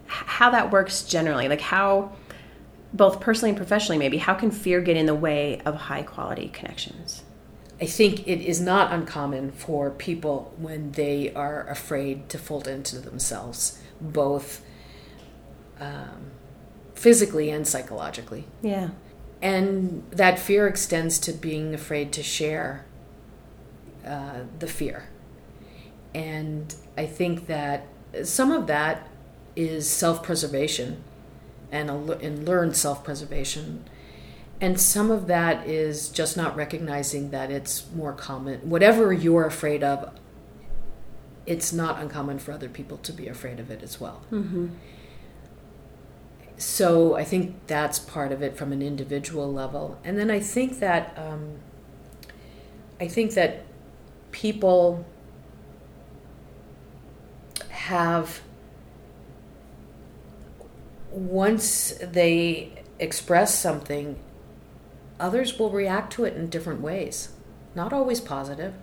how 0.06 0.50
that 0.50 0.70
works 0.70 1.02
generally, 1.02 1.48
like 1.48 1.60
how 1.60 2.12
both 2.92 3.20
personally 3.20 3.50
and 3.50 3.56
professionally, 3.56 3.98
maybe 3.98 4.18
how 4.18 4.34
can 4.34 4.50
fear 4.50 4.80
get 4.80 4.96
in 4.96 5.06
the 5.06 5.14
way 5.14 5.60
of 5.64 5.74
high 5.74 6.02
quality 6.02 6.48
connections? 6.48 7.22
I 7.80 7.86
think 7.86 8.26
it 8.26 8.40
is 8.40 8.60
not 8.60 8.92
uncommon 8.92 9.52
for 9.52 9.90
people 9.90 10.52
when 10.56 10.92
they 10.92 11.32
are 11.34 11.66
afraid 11.68 12.28
to 12.30 12.38
fold 12.38 12.66
into 12.66 12.98
themselves, 12.98 13.80
both 14.00 14.64
um, 15.78 16.32
physically 16.94 17.50
and 17.50 17.66
psychologically. 17.66 18.46
Yeah. 18.62 18.90
And 19.40 20.04
that 20.10 20.40
fear 20.40 20.66
extends 20.66 21.20
to 21.20 21.32
being 21.32 21.72
afraid 21.72 22.12
to 22.14 22.22
share 22.24 22.84
uh, 24.04 24.40
the 24.58 24.66
fear. 24.66 25.08
And 26.14 26.74
I 26.96 27.06
think 27.06 27.46
that 27.46 27.86
some 28.24 28.50
of 28.50 28.66
that 28.66 29.06
is 29.54 29.88
self 29.88 30.22
preservation 30.22 31.04
and, 31.70 31.90
and 31.90 32.46
learned 32.46 32.76
self 32.76 33.04
preservation 33.04 33.84
and 34.60 34.80
some 34.80 35.10
of 35.10 35.28
that 35.28 35.66
is 35.66 36.08
just 36.08 36.36
not 36.36 36.56
recognizing 36.56 37.30
that 37.30 37.50
it's 37.50 37.84
more 37.94 38.12
common 38.12 38.58
whatever 38.68 39.12
you're 39.12 39.46
afraid 39.46 39.82
of 39.82 40.12
it's 41.46 41.72
not 41.72 41.98
uncommon 42.00 42.38
for 42.38 42.52
other 42.52 42.68
people 42.68 42.98
to 42.98 43.12
be 43.12 43.26
afraid 43.26 43.58
of 43.58 43.70
it 43.70 43.82
as 43.82 43.98
well. 43.98 44.22
Mm-hmm. 44.30 44.68
so 46.58 47.14
i 47.14 47.24
think 47.24 47.56
that's 47.66 47.98
part 47.98 48.32
of 48.32 48.42
it 48.42 48.56
from 48.56 48.72
an 48.72 48.82
individual 48.82 49.52
level. 49.52 49.98
And 50.04 50.18
then 50.18 50.30
i 50.30 50.40
think 50.40 50.80
that 50.80 51.16
um, 51.16 51.58
i 53.00 53.06
think 53.08 53.34
that 53.34 53.64
people 54.32 55.04
have 57.70 58.42
once 61.10 61.92
they 62.02 62.82
express 62.98 63.58
something 63.58 64.18
others 65.20 65.58
will 65.58 65.70
react 65.70 66.12
to 66.14 66.24
it 66.24 66.34
in 66.34 66.48
different 66.48 66.80
ways. 66.80 67.30
Not 67.74 67.92
always 67.92 68.20
positive. 68.20 68.74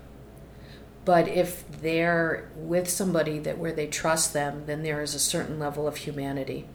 But 1.03 1.27
if 1.27 1.63
they're 1.81 2.49
with 2.55 2.89
somebody 2.89 3.37
that 3.39 3.57
where 3.57 3.71
they 3.71 3.87
trust 3.87 4.33
them, 4.33 4.63
then 4.65 4.81
there 4.81 5.01
is 5.01 5.13
a 5.13 5.19
certain 5.19 5.59
level 5.59 5.87
of 5.87 5.97
humanity 5.97 6.67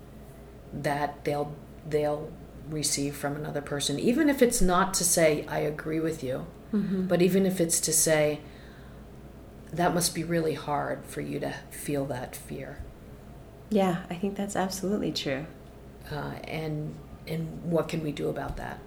that 0.72 1.24
they'll 1.24 1.54
they'll 1.88 2.30
receive 2.68 3.16
from 3.16 3.34
another 3.34 3.60
person. 3.60 3.98
Even 3.98 4.28
if 4.28 4.40
it's 4.40 4.62
not 4.62 4.94
to 4.94 5.04
say 5.04 5.44
I 5.48 5.58
agree 5.60 5.98
with 5.98 6.22
you, 6.22 6.46
mm-hmm. 6.72 7.06
but 7.06 7.20
even 7.20 7.44
if 7.44 7.60
it's 7.60 7.80
to 7.80 7.92
say 7.92 8.40
that 9.72 9.94
must 9.94 10.14
be 10.14 10.22
really 10.22 10.54
hard 10.54 11.04
for 11.04 11.20
you 11.20 11.40
to 11.40 11.54
feel 11.70 12.04
that 12.06 12.36
fear. 12.36 12.78
Yeah, 13.70 14.02
I 14.10 14.14
think 14.14 14.36
that's 14.36 14.56
absolutely 14.56 15.12
true. 15.12 15.46
Uh, 16.10 16.34
and 16.44 16.94
and 17.26 17.62
what 17.64 17.88
can 17.88 18.02
we 18.02 18.12
do 18.12 18.28
about 18.28 18.56
that? 18.56 18.80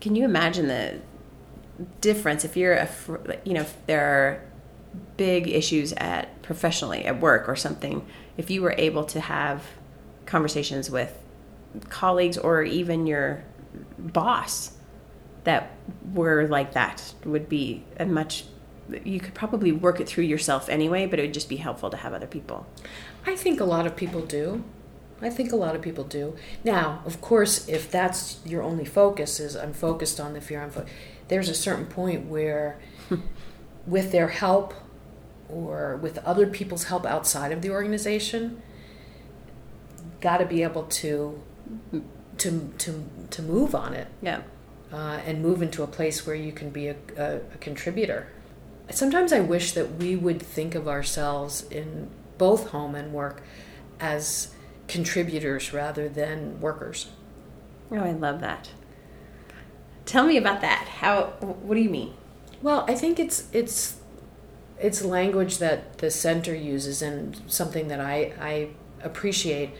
can 0.00 0.14
you 0.14 0.24
imagine 0.24 0.68
the 0.68 1.00
difference 2.00 2.44
if 2.44 2.56
you're 2.56 2.74
a 2.74 2.88
you 3.44 3.54
know 3.54 3.60
if 3.60 3.76
there 3.86 4.04
are 4.04 4.44
big 5.16 5.48
issues 5.48 5.92
at 5.94 6.42
professionally 6.42 7.04
at 7.04 7.20
work 7.20 7.48
or 7.48 7.54
something 7.54 8.04
if 8.36 8.50
you 8.50 8.62
were 8.62 8.74
able 8.78 9.04
to 9.04 9.20
have 9.20 9.64
conversations 10.26 10.90
with 10.90 11.16
colleagues 11.88 12.36
or 12.36 12.62
even 12.62 13.06
your 13.06 13.44
boss 13.98 14.72
that 15.44 15.70
were 16.14 16.46
like 16.48 16.72
that 16.72 17.14
would 17.24 17.48
be 17.48 17.84
a 17.98 18.06
much 18.06 18.44
you 19.04 19.20
could 19.20 19.34
probably 19.34 19.72
work 19.72 20.00
it 20.00 20.08
through 20.08 20.24
yourself 20.24 20.68
anyway 20.68 21.06
but 21.06 21.18
it 21.18 21.22
would 21.22 21.34
just 21.34 21.48
be 21.48 21.56
helpful 21.56 21.90
to 21.90 21.96
have 21.96 22.12
other 22.12 22.26
people 22.26 22.66
i 23.26 23.36
think 23.36 23.60
a 23.60 23.64
lot 23.64 23.86
of 23.86 23.96
people 23.96 24.20
do 24.22 24.64
I 25.20 25.30
think 25.30 25.52
a 25.52 25.56
lot 25.56 25.74
of 25.74 25.82
people 25.82 26.04
do. 26.04 26.36
Now, 26.62 27.02
of 27.04 27.20
course, 27.20 27.68
if 27.68 27.90
that's 27.90 28.40
your 28.44 28.62
only 28.62 28.84
focus 28.84 29.40
is 29.40 29.56
I'm 29.56 29.72
focused 29.72 30.20
on 30.20 30.32
the 30.32 30.40
fear, 30.40 30.62
I'm 30.62 30.70
fo- 30.70 30.86
there's 31.28 31.48
a 31.48 31.54
certain 31.54 31.86
point 31.86 32.26
where, 32.26 32.78
with 33.86 34.12
their 34.12 34.28
help, 34.28 34.74
or 35.48 35.96
with 35.96 36.18
other 36.18 36.46
people's 36.46 36.84
help 36.84 37.04
outside 37.04 37.52
of 37.52 37.62
the 37.62 37.70
organization, 37.70 38.62
got 40.20 40.38
to 40.38 40.46
be 40.46 40.62
able 40.62 40.84
to, 40.84 41.42
to 42.38 42.72
to 42.78 43.04
to 43.30 43.42
move 43.42 43.74
on 43.74 43.94
it. 43.94 44.08
Yeah. 44.22 44.42
Uh, 44.92 45.20
and 45.26 45.42
move 45.42 45.60
into 45.60 45.82
a 45.82 45.86
place 45.86 46.26
where 46.26 46.34
you 46.34 46.50
can 46.50 46.70
be 46.70 46.88
a, 46.88 46.96
a, 47.18 47.36
a 47.36 47.58
contributor. 47.60 48.28
Sometimes 48.90 49.32
I 49.32 49.40
wish 49.40 49.72
that 49.72 49.96
we 49.96 50.16
would 50.16 50.40
think 50.40 50.74
of 50.74 50.88
ourselves 50.88 51.64
in 51.70 52.10
both 52.38 52.70
home 52.70 52.94
and 52.94 53.12
work 53.12 53.42
as 54.00 54.54
contributors 54.86 55.72
rather 55.72 56.08
than 56.08 56.60
workers. 56.60 57.08
Oh, 57.90 57.96
I 57.96 58.12
love 58.12 58.40
that. 58.40 58.70
Tell 60.04 60.26
me 60.26 60.36
about 60.36 60.62
that. 60.62 60.88
How? 60.88 61.24
What 61.40 61.74
do 61.74 61.80
you 61.80 61.90
mean? 61.90 62.14
Well, 62.62 62.84
I 62.88 62.94
think 62.94 63.20
it's 63.20 63.48
it's 63.52 63.96
it's 64.78 65.04
language 65.04 65.58
that 65.58 65.98
the 65.98 66.10
center 66.10 66.54
uses 66.54 67.02
and 67.02 67.40
something 67.46 67.88
that 67.88 68.00
I 68.00 68.32
I 68.40 68.68
appreciate. 69.02 69.70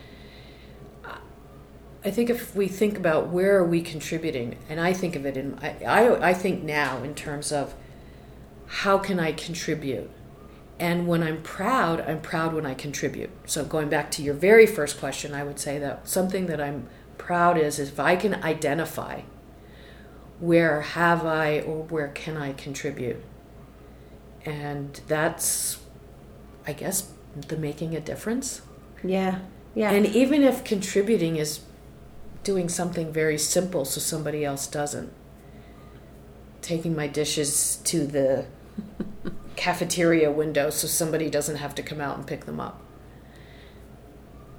I 2.04 2.10
think 2.10 2.30
if 2.30 2.54
we 2.54 2.68
think 2.68 2.96
about 2.96 3.28
where 3.28 3.56
are 3.56 3.64
we 3.64 3.80
contributing, 3.82 4.56
and 4.68 4.78
I 4.80 4.92
think 4.92 5.16
of 5.16 5.26
it 5.26 5.36
in 5.36 5.58
I, 5.60 5.84
I, 5.84 6.28
I 6.28 6.34
think 6.34 6.62
now 6.62 7.02
in 7.02 7.14
terms 7.14 7.50
of 7.50 7.74
how 8.68 8.98
can 8.98 9.18
I 9.18 9.32
contribute 9.32 10.10
and 10.80 11.08
when 11.08 11.22
I'm 11.22 11.42
proud, 11.42 12.00
I'm 12.00 12.20
proud 12.20 12.54
when 12.54 12.64
I 12.64 12.74
contribute. 12.74 13.30
So 13.46 13.64
going 13.64 13.88
back 13.88 14.10
to 14.12 14.22
your 14.22 14.34
very 14.34 14.66
first 14.66 15.00
question, 15.00 15.34
I 15.34 15.42
would 15.42 15.58
say 15.58 15.78
that 15.78 16.08
something 16.08 16.46
that 16.46 16.60
I'm 16.60 16.88
proud 17.16 17.58
is, 17.58 17.78
is 17.78 17.88
if 17.88 17.98
I 17.98 18.14
can 18.14 18.34
identify 18.34 19.22
where 20.38 20.82
have 20.82 21.26
I 21.26 21.60
or 21.60 21.82
where 21.82 22.08
can 22.08 22.36
I 22.36 22.52
contribute. 22.52 23.22
And 24.44 25.00
that's 25.08 25.80
I 26.66 26.74
guess 26.74 27.12
the 27.48 27.56
making 27.56 27.96
a 27.96 28.00
difference. 28.00 28.62
Yeah. 29.02 29.40
Yeah. 29.74 29.90
And 29.90 30.06
even 30.06 30.42
if 30.42 30.62
contributing 30.62 31.36
is 31.36 31.60
doing 32.44 32.68
something 32.68 33.12
very 33.12 33.36
simple 33.36 33.84
so 33.84 34.00
somebody 34.00 34.44
else 34.44 34.68
doesn't. 34.68 35.12
Taking 36.62 36.94
my 36.94 37.08
dishes 37.08 37.76
to 37.84 38.06
the 38.06 38.46
cafeteria 39.56 40.30
window 40.30 40.70
so 40.70 40.86
somebody 40.86 41.28
doesn't 41.28 41.56
have 41.56 41.74
to 41.74 41.82
come 41.82 42.00
out 42.00 42.16
and 42.16 42.26
pick 42.26 42.46
them 42.46 42.60
up. 42.60 42.80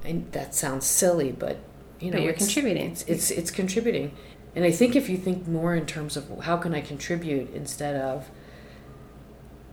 And 0.04 0.32
that 0.34 0.54
sounds 0.54 0.86
silly, 0.86 1.32
but 1.32 1.58
you 2.00 2.12
know, 2.12 2.18
but 2.18 2.24
you're 2.24 2.34
it's, 2.34 2.46
contributing. 2.46 2.92
It's, 2.92 3.04
it's 3.04 3.32
it's 3.32 3.52
contributing, 3.52 4.16
and 4.56 4.66
I 4.66 4.72
think 4.72 4.96
if 4.96 5.10
you 5.10 5.18
think 5.18 5.48
more 5.48 5.76
in 5.76 5.86
terms 5.86 6.16
of 6.16 6.40
how 6.44 6.58
can 6.58 6.74
I 6.74 6.82
contribute 6.82 7.54
instead 7.54 7.96
of 7.96 8.30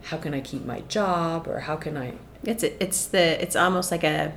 how 0.03 0.17
can 0.17 0.33
I 0.33 0.41
keep 0.41 0.65
my 0.65 0.81
job 0.81 1.47
or 1.47 1.61
how 1.61 1.75
can 1.75 1.97
I, 1.97 2.13
it's 2.43 2.63
it's 2.63 3.07
the 3.07 3.41
it's 3.41 3.55
almost 3.55 3.91
like 3.91 4.03
a 4.03 4.33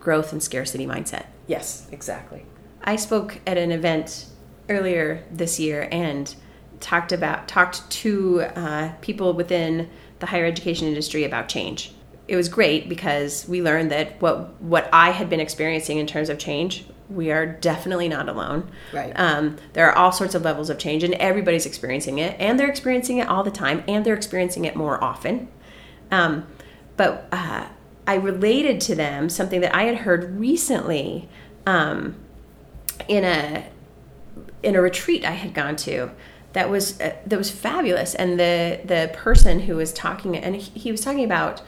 growth 0.00 0.32
and 0.32 0.42
scarcity 0.42 0.86
mindset. 0.86 1.26
Yes, 1.46 1.86
exactly. 1.92 2.46
I 2.82 2.96
spoke 2.96 3.40
at 3.46 3.56
an 3.58 3.70
event 3.70 4.26
earlier 4.68 5.24
this 5.30 5.60
year 5.60 5.88
and 5.92 6.34
talked 6.82 7.12
about 7.12 7.48
talked 7.48 7.88
to 7.90 8.42
uh, 8.42 8.92
people 9.00 9.32
within 9.32 9.88
the 10.18 10.26
higher 10.26 10.44
education 10.44 10.86
industry 10.86 11.24
about 11.24 11.48
change. 11.48 11.92
It 12.28 12.36
was 12.36 12.48
great 12.48 12.88
because 12.88 13.48
we 13.48 13.62
learned 13.62 13.90
that 13.90 14.20
what 14.20 14.60
what 14.60 14.88
I 14.92 15.10
had 15.10 15.30
been 15.30 15.40
experiencing 15.40 15.98
in 15.98 16.06
terms 16.06 16.28
of 16.28 16.38
change, 16.38 16.84
we 17.08 17.30
are 17.30 17.46
definitely 17.46 18.08
not 18.08 18.28
alone. 18.28 18.70
Right. 18.92 19.12
Um, 19.16 19.56
there 19.72 19.88
are 19.88 19.96
all 19.96 20.12
sorts 20.12 20.34
of 20.34 20.42
levels 20.42 20.68
of 20.70 20.78
change, 20.78 21.02
and 21.02 21.14
everybody's 21.14 21.66
experiencing 21.66 22.18
it, 22.18 22.36
and 22.38 22.58
they're 22.58 22.70
experiencing 22.70 23.18
it 23.18 23.28
all 23.28 23.42
the 23.42 23.50
time, 23.50 23.82
and 23.88 24.04
they're 24.04 24.14
experiencing 24.14 24.64
it 24.64 24.76
more 24.76 25.02
often. 25.02 25.48
Um, 26.10 26.46
but 26.96 27.26
uh, 27.32 27.68
I 28.06 28.14
related 28.16 28.80
to 28.82 28.94
them 28.94 29.28
something 29.28 29.60
that 29.60 29.74
I 29.74 29.84
had 29.84 29.96
heard 29.96 30.38
recently 30.38 31.28
um, 31.66 32.16
in 33.08 33.24
a 33.24 33.68
in 34.62 34.76
a 34.76 34.80
retreat 34.80 35.24
I 35.24 35.32
had 35.32 35.54
gone 35.54 35.76
to 35.76 36.10
that 36.52 36.70
was 36.70 37.00
uh, 37.00 37.14
that 37.26 37.38
was 37.38 37.50
fabulous 37.50 38.14
and 38.14 38.38
the 38.38 38.80
the 38.84 39.10
person 39.14 39.60
who 39.60 39.76
was 39.76 39.92
talking 39.92 40.36
and 40.36 40.56
he, 40.56 40.78
he 40.78 40.90
was 40.90 41.00
talking 41.00 41.24
about 41.24 41.62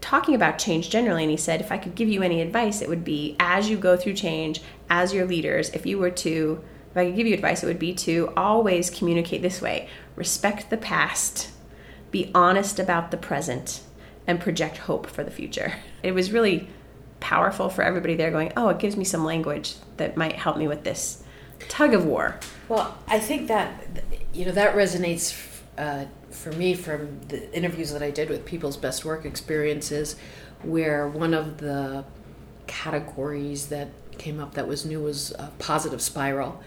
talking 0.00 0.34
about 0.34 0.58
change 0.58 0.90
generally 0.90 1.22
and 1.22 1.30
he 1.30 1.36
said 1.36 1.60
if 1.60 1.72
i 1.72 1.78
could 1.78 1.94
give 1.94 2.08
you 2.08 2.22
any 2.22 2.40
advice 2.40 2.82
it 2.82 2.88
would 2.88 3.04
be 3.04 3.36
as 3.40 3.70
you 3.70 3.76
go 3.76 3.96
through 3.96 4.12
change 4.12 4.60
as 4.90 5.14
your 5.14 5.26
leaders 5.26 5.70
if 5.70 5.86
you 5.86 5.98
were 5.98 6.10
to 6.10 6.62
if 6.90 6.96
i 6.96 7.06
could 7.06 7.16
give 7.16 7.26
you 7.26 7.34
advice 7.34 7.62
it 7.62 7.66
would 7.66 7.78
be 7.78 7.94
to 7.94 8.32
always 8.36 8.90
communicate 8.90 9.40
this 9.40 9.62
way 9.62 9.88
respect 10.16 10.68
the 10.68 10.76
past 10.76 11.50
be 12.14 12.30
honest 12.32 12.78
about 12.78 13.10
the 13.10 13.16
present, 13.16 13.80
and 14.24 14.40
project 14.40 14.78
hope 14.78 15.08
for 15.08 15.24
the 15.24 15.32
future. 15.32 15.74
It 16.00 16.12
was 16.12 16.30
really 16.30 16.68
powerful 17.18 17.68
for 17.68 17.82
everybody 17.82 18.14
there 18.14 18.30
going, 18.30 18.52
oh, 18.56 18.68
it 18.68 18.78
gives 18.78 18.96
me 18.96 19.02
some 19.02 19.24
language 19.24 19.74
that 19.96 20.16
might 20.16 20.36
help 20.36 20.56
me 20.56 20.68
with 20.68 20.84
this 20.84 21.24
tug 21.68 21.92
of 21.92 22.06
war. 22.06 22.38
Well, 22.68 22.96
I 23.08 23.18
think 23.18 23.48
that, 23.48 24.03
you 24.34 24.44
know, 24.44 24.52
that 24.52 24.74
resonates 24.74 25.34
uh, 25.78 26.04
for 26.30 26.52
me 26.52 26.74
from 26.74 27.20
the 27.28 27.52
interviews 27.56 27.92
that 27.92 28.02
I 28.02 28.10
did 28.10 28.28
with 28.28 28.44
people's 28.44 28.76
best 28.76 29.04
work 29.04 29.24
experiences, 29.24 30.16
where 30.62 31.08
one 31.08 31.34
of 31.34 31.58
the 31.58 32.04
categories 32.66 33.68
that 33.68 33.88
came 34.18 34.40
up 34.40 34.54
that 34.54 34.66
was 34.66 34.84
new 34.84 35.00
was 35.00 35.32
a 35.32 35.50
positive 35.58 36.00
spiral. 36.02 36.62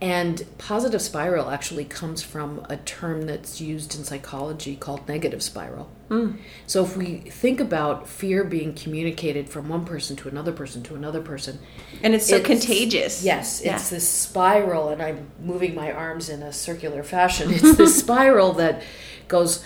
And 0.00 0.46
positive 0.56 1.02
spiral 1.02 1.50
actually 1.50 1.84
comes 1.84 2.22
from 2.22 2.64
a 2.70 2.78
term 2.78 3.26
that's 3.26 3.60
used 3.60 3.94
in 3.94 4.02
psychology 4.02 4.74
called 4.74 5.06
negative 5.06 5.42
spiral. 5.42 5.90
Mm. 6.08 6.38
So 6.66 6.82
if 6.82 6.96
we 6.96 7.18
think 7.18 7.60
about 7.60 8.08
fear 8.08 8.42
being 8.42 8.72
communicated 8.72 9.50
from 9.50 9.68
one 9.68 9.84
person 9.84 10.16
to 10.16 10.28
another 10.28 10.52
person 10.52 10.82
to 10.84 10.94
another 10.94 11.20
person, 11.20 11.58
and 12.02 12.14
it's 12.14 12.26
so 12.26 12.36
it's, 12.36 12.46
contagious. 12.46 13.22
Yes, 13.22 13.60
yeah. 13.62 13.74
it's 13.74 13.90
this 13.90 14.08
spiral, 14.08 14.88
and 14.88 15.02
I'm 15.02 15.30
moving 15.38 15.74
my 15.74 15.92
arms 15.92 16.30
in 16.30 16.42
a 16.42 16.52
circular 16.52 17.02
fashion. 17.02 17.50
It's 17.60 17.76
this 17.76 17.98
spiral 17.98 18.54
that 18.54 18.82
goes, 19.28 19.62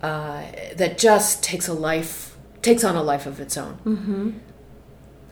uh, 0.00 0.46
that 0.76 0.96
just 0.96 1.44
takes 1.44 1.68
a 1.68 1.74
life, 1.74 2.38
takes 2.62 2.84
on 2.84 2.96
a 2.96 3.02
life 3.02 3.26
of 3.26 3.38
its 3.38 3.58
own. 3.58 3.74
Mm-hmm. 3.84 4.30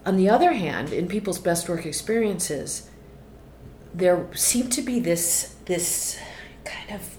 On 0.04 0.16
the 0.16 0.28
other 0.28 0.52
hand, 0.52 0.92
in 0.92 1.08
people's 1.08 1.38
best 1.38 1.70
work 1.70 1.86
experiences, 1.86 2.89
there 3.94 4.26
seemed 4.34 4.72
to 4.72 4.82
be 4.82 5.00
this 5.00 5.56
this 5.66 6.18
kind 6.64 6.90
of 6.92 7.16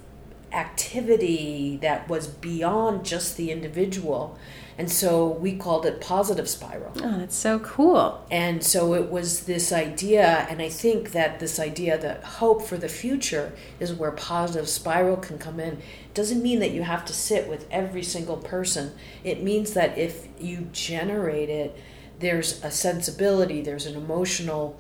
activity 0.53 1.77
that 1.81 2.09
was 2.09 2.27
beyond 2.27 3.05
just 3.05 3.37
the 3.37 3.51
individual. 3.51 4.37
And 4.77 4.91
so 4.91 5.27
we 5.27 5.57
called 5.57 5.85
it 5.85 6.01
positive 6.01 6.49
spiral. 6.49 6.91
Oh 6.97 7.19
that's 7.19 7.35
so 7.35 7.59
cool. 7.59 8.25
And 8.31 8.63
so 8.63 8.93
it 8.93 9.09
was 9.09 9.45
this 9.45 9.71
idea 9.71 10.47
and 10.49 10.61
i 10.61 10.69
think 10.69 11.11
that 11.11 11.39
this 11.39 11.59
idea 11.59 11.97
that 11.97 12.23
hope 12.23 12.61
for 12.63 12.77
the 12.77 12.89
future 12.89 13.53
is 13.79 13.93
where 13.93 14.11
positive 14.11 14.67
spiral 14.67 15.17
can 15.17 15.37
come 15.37 15.59
in. 15.59 15.73
It 15.73 16.13
doesn't 16.13 16.41
mean 16.41 16.59
that 16.59 16.71
you 16.71 16.83
have 16.83 17.05
to 17.05 17.13
sit 17.13 17.47
with 17.47 17.67
every 17.69 18.03
single 18.03 18.37
person. 18.37 18.93
It 19.23 19.43
means 19.43 19.73
that 19.73 19.97
if 19.97 20.27
you 20.39 20.69
generate 20.71 21.49
it 21.49 21.77
there's 22.19 22.63
a 22.63 22.71
sensibility 22.71 23.61
there's 23.61 23.87
an 23.87 23.95
emotional 23.95 24.79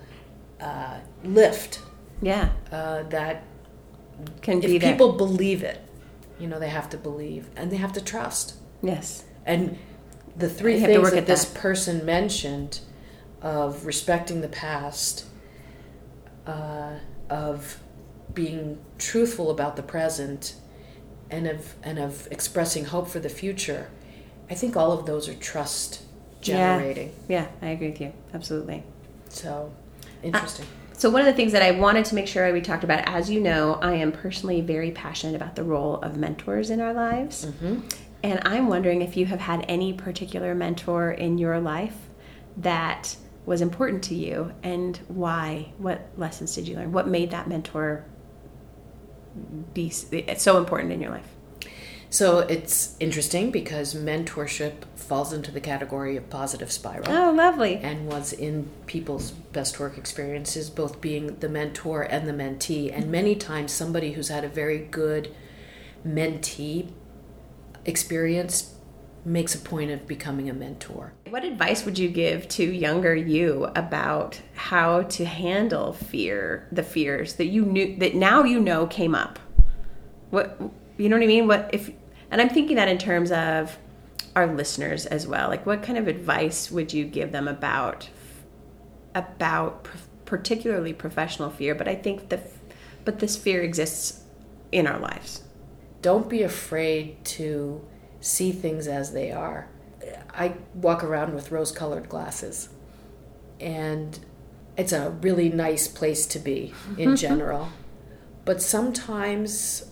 uh, 0.61 0.99
lift. 1.23 1.81
Yeah. 2.21 2.49
Uh, 2.71 3.03
that 3.03 3.43
can 4.41 4.59
be 4.59 4.75
if 4.75 4.81
people 4.81 5.13
believe 5.13 5.63
it, 5.63 5.81
you 6.39 6.47
know, 6.47 6.59
they 6.59 6.69
have 6.69 6.89
to 6.91 6.97
believe 6.97 7.49
and 7.55 7.71
they 7.71 7.77
have 7.77 7.93
to 7.93 8.03
trust. 8.03 8.55
Yes. 8.81 9.25
And 9.45 9.77
the 10.37 10.49
three 10.49 10.75
you 10.75 10.85
things 10.85 11.11
that 11.11 11.25
this 11.25 11.45
that. 11.45 11.59
person 11.59 12.05
mentioned 12.05 12.79
of 13.41 13.85
respecting 13.85 14.41
the 14.41 14.47
past, 14.47 15.25
uh, 16.45 16.93
of 17.29 17.79
being 18.33 18.77
truthful 18.97 19.49
about 19.49 19.75
the 19.75 19.83
present, 19.83 20.55
and 21.29 21.47
of 21.47 21.73
and 21.83 21.97
of 21.97 22.27
expressing 22.31 22.85
hope 22.85 23.07
for 23.07 23.19
the 23.19 23.29
future, 23.29 23.89
I 24.49 24.53
think 24.53 24.75
all 24.75 24.91
of 24.91 25.05
those 25.05 25.27
are 25.27 25.33
trust 25.33 26.03
generating. 26.41 27.13
Yeah, 27.27 27.47
yeah 27.61 27.67
I 27.67 27.71
agree 27.71 27.89
with 27.89 28.01
you. 28.01 28.13
Absolutely. 28.33 28.83
So 29.29 29.71
Interesting. 30.23 30.65
Uh, 30.65 30.95
so 30.97 31.09
one 31.09 31.21
of 31.21 31.25
the 31.25 31.33
things 31.33 31.51
that 31.53 31.63
I 31.63 31.71
wanted 31.71 32.05
to 32.05 32.15
make 32.15 32.27
sure 32.27 32.51
we 32.53 32.61
talked 32.61 32.83
about, 32.83 33.03
as 33.07 33.29
you 33.29 33.39
know, 33.39 33.79
I 33.81 33.93
am 33.95 34.11
personally 34.11 34.61
very 34.61 34.91
passionate 34.91 35.35
about 35.35 35.55
the 35.55 35.63
role 35.63 35.95
of 35.95 36.15
mentors 36.15 36.69
in 36.69 36.79
our 36.79 36.93
lives. 36.93 37.45
Mm-hmm. 37.45 37.79
And 38.23 38.39
I'm 38.45 38.67
wondering 38.67 39.01
if 39.01 39.17
you 39.17 39.25
have 39.25 39.39
had 39.39 39.65
any 39.67 39.93
particular 39.93 40.53
mentor 40.53 41.11
in 41.11 41.39
your 41.39 41.59
life 41.59 41.95
that 42.57 43.15
was 43.45 43.61
important 43.61 44.03
to 44.03 44.15
you 44.15 44.53
and 44.61 44.97
why? 45.07 45.73
What 45.77 46.07
lessons 46.17 46.53
did 46.53 46.67
you 46.67 46.75
learn? 46.75 46.91
What 46.91 47.07
made 47.07 47.31
that 47.31 47.47
mentor 47.47 48.05
be 49.73 49.89
so 49.89 50.57
important 50.57 50.93
in 50.93 51.01
your 51.01 51.09
life? 51.09 51.27
So 52.11 52.39
it's 52.39 52.97
interesting 52.99 53.51
because 53.51 53.95
mentorship 53.95 54.83
falls 54.97 55.31
into 55.31 55.49
the 55.49 55.61
category 55.61 56.17
of 56.17 56.29
positive 56.29 56.69
spiral. 56.69 57.09
Oh, 57.09 57.31
lovely. 57.31 57.77
And 57.77 58.05
was 58.05 58.33
in 58.33 58.69
people's 58.85 59.31
best 59.31 59.79
work 59.79 59.97
experiences, 59.97 60.69
both 60.69 60.99
being 60.99 61.37
the 61.39 61.47
mentor 61.47 62.03
and 62.03 62.27
the 62.27 62.33
mentee. 62.33 62.91
And 62.93 63.09
many 63.09 63.33
times, 63.35 63.71
somebody 63.71 64.11
who's 64.11 64.27
had 64.27 64.43
a 64.43 64.49
very 64.49 64.79
good 64.79 65.33
mentee 66.05 66.89
experience 67.85 68.75
makes 69.23 69.55
a 69.55 69.59
point 69.59 69.91
of 69.91 70.05
becoming 70.05 70.49
a 70.49 70.53
mentor. 70.53 71.13
What 71.29 71.45
advice 71.45 71.85
would 71.85 71.97
you 71.97 72.09
give 72.09 72.49
to 72.49 72.63
younger 72.65 73.15
you 73.15 73.69
about 73.73 74.41
how 74.53 75.03
to 75.03 75.23
handle 75.23 75.93
fear, 75.93 76.67
the 76.73 76.83
fears 76.83 77.35
that 77.35 77.45
you 77.45 77.63
knew 77.63 77.95
that 77.99 78.15
now 78.15 78.43
you 78.43 78.59
know 78.59 78.85
came 78.85 79.15
up? 79.15 79.39
What 80.29 80.59
you 80.97 81.09
know 81.09 81.15
what 81.15 81.23
I 81.23 81.27
mean? 81.27 81.47
What 81.47 81.69
if 81.73 81.89
and 82.31 82.41
I'm 82.41 82.49
thinking 82.49 82.77
that 82.77 82.87
in 82.87 82.97
terms 82.97 83.31
of 83.31 83.77
our 84.35 84.47
listeners 84.47 85.05
as 85.05 85.27
well. 85.27 85.49
Like, 85.49 85.65
what 85.65 85.83
kind 85.83 85.97
of 85.97 86.07
advice 86.07 86.71
would 86.71 86.93
you 86.93 87.05
give 87.05 87.31
them 87.31 87.47
about 87.47 88.09
about 89.13 89.87
particularly 90.25 90.93
professional 90.93 91.49
fear? 91.49 91.75
But 91.75 91.87
I 91.87 91.95
think 91.95 92.29
the 92.29 92.39
but 93.03 93.19
this 93.19 93.35
fear 93.35 93.61
exists 93.61 94.23
in 94.71 94.87
our 94.87 94.99
lives. 94.99 95.43
Don't 96.01 96.29
be 96.29 96.41
afraid 96.43 97.23
to 97.25 97.85
see 98.21 98.51
things 98.51 98.87
as 98.87 99.11
they 99.13 99.31
are. 99.31 99.67
I 100.33 100.55
walk 100.73 101.03
around 101.03 101.35
with 101.35 101.51
rose-colored 101.51 102.07
glasses, 102.09 102.69
and 103.59 104.17
it's 104.77 104.93
a 104.93 105.09
really 105.21 105.49
nice 105.49 105.87
place 105.87 106.25
to 106.27 106.39
be 106.39 106.73
in 106.97 107.15
general. 107.25 107.69
but 108.45 108.61
sometimes 108.61 109.90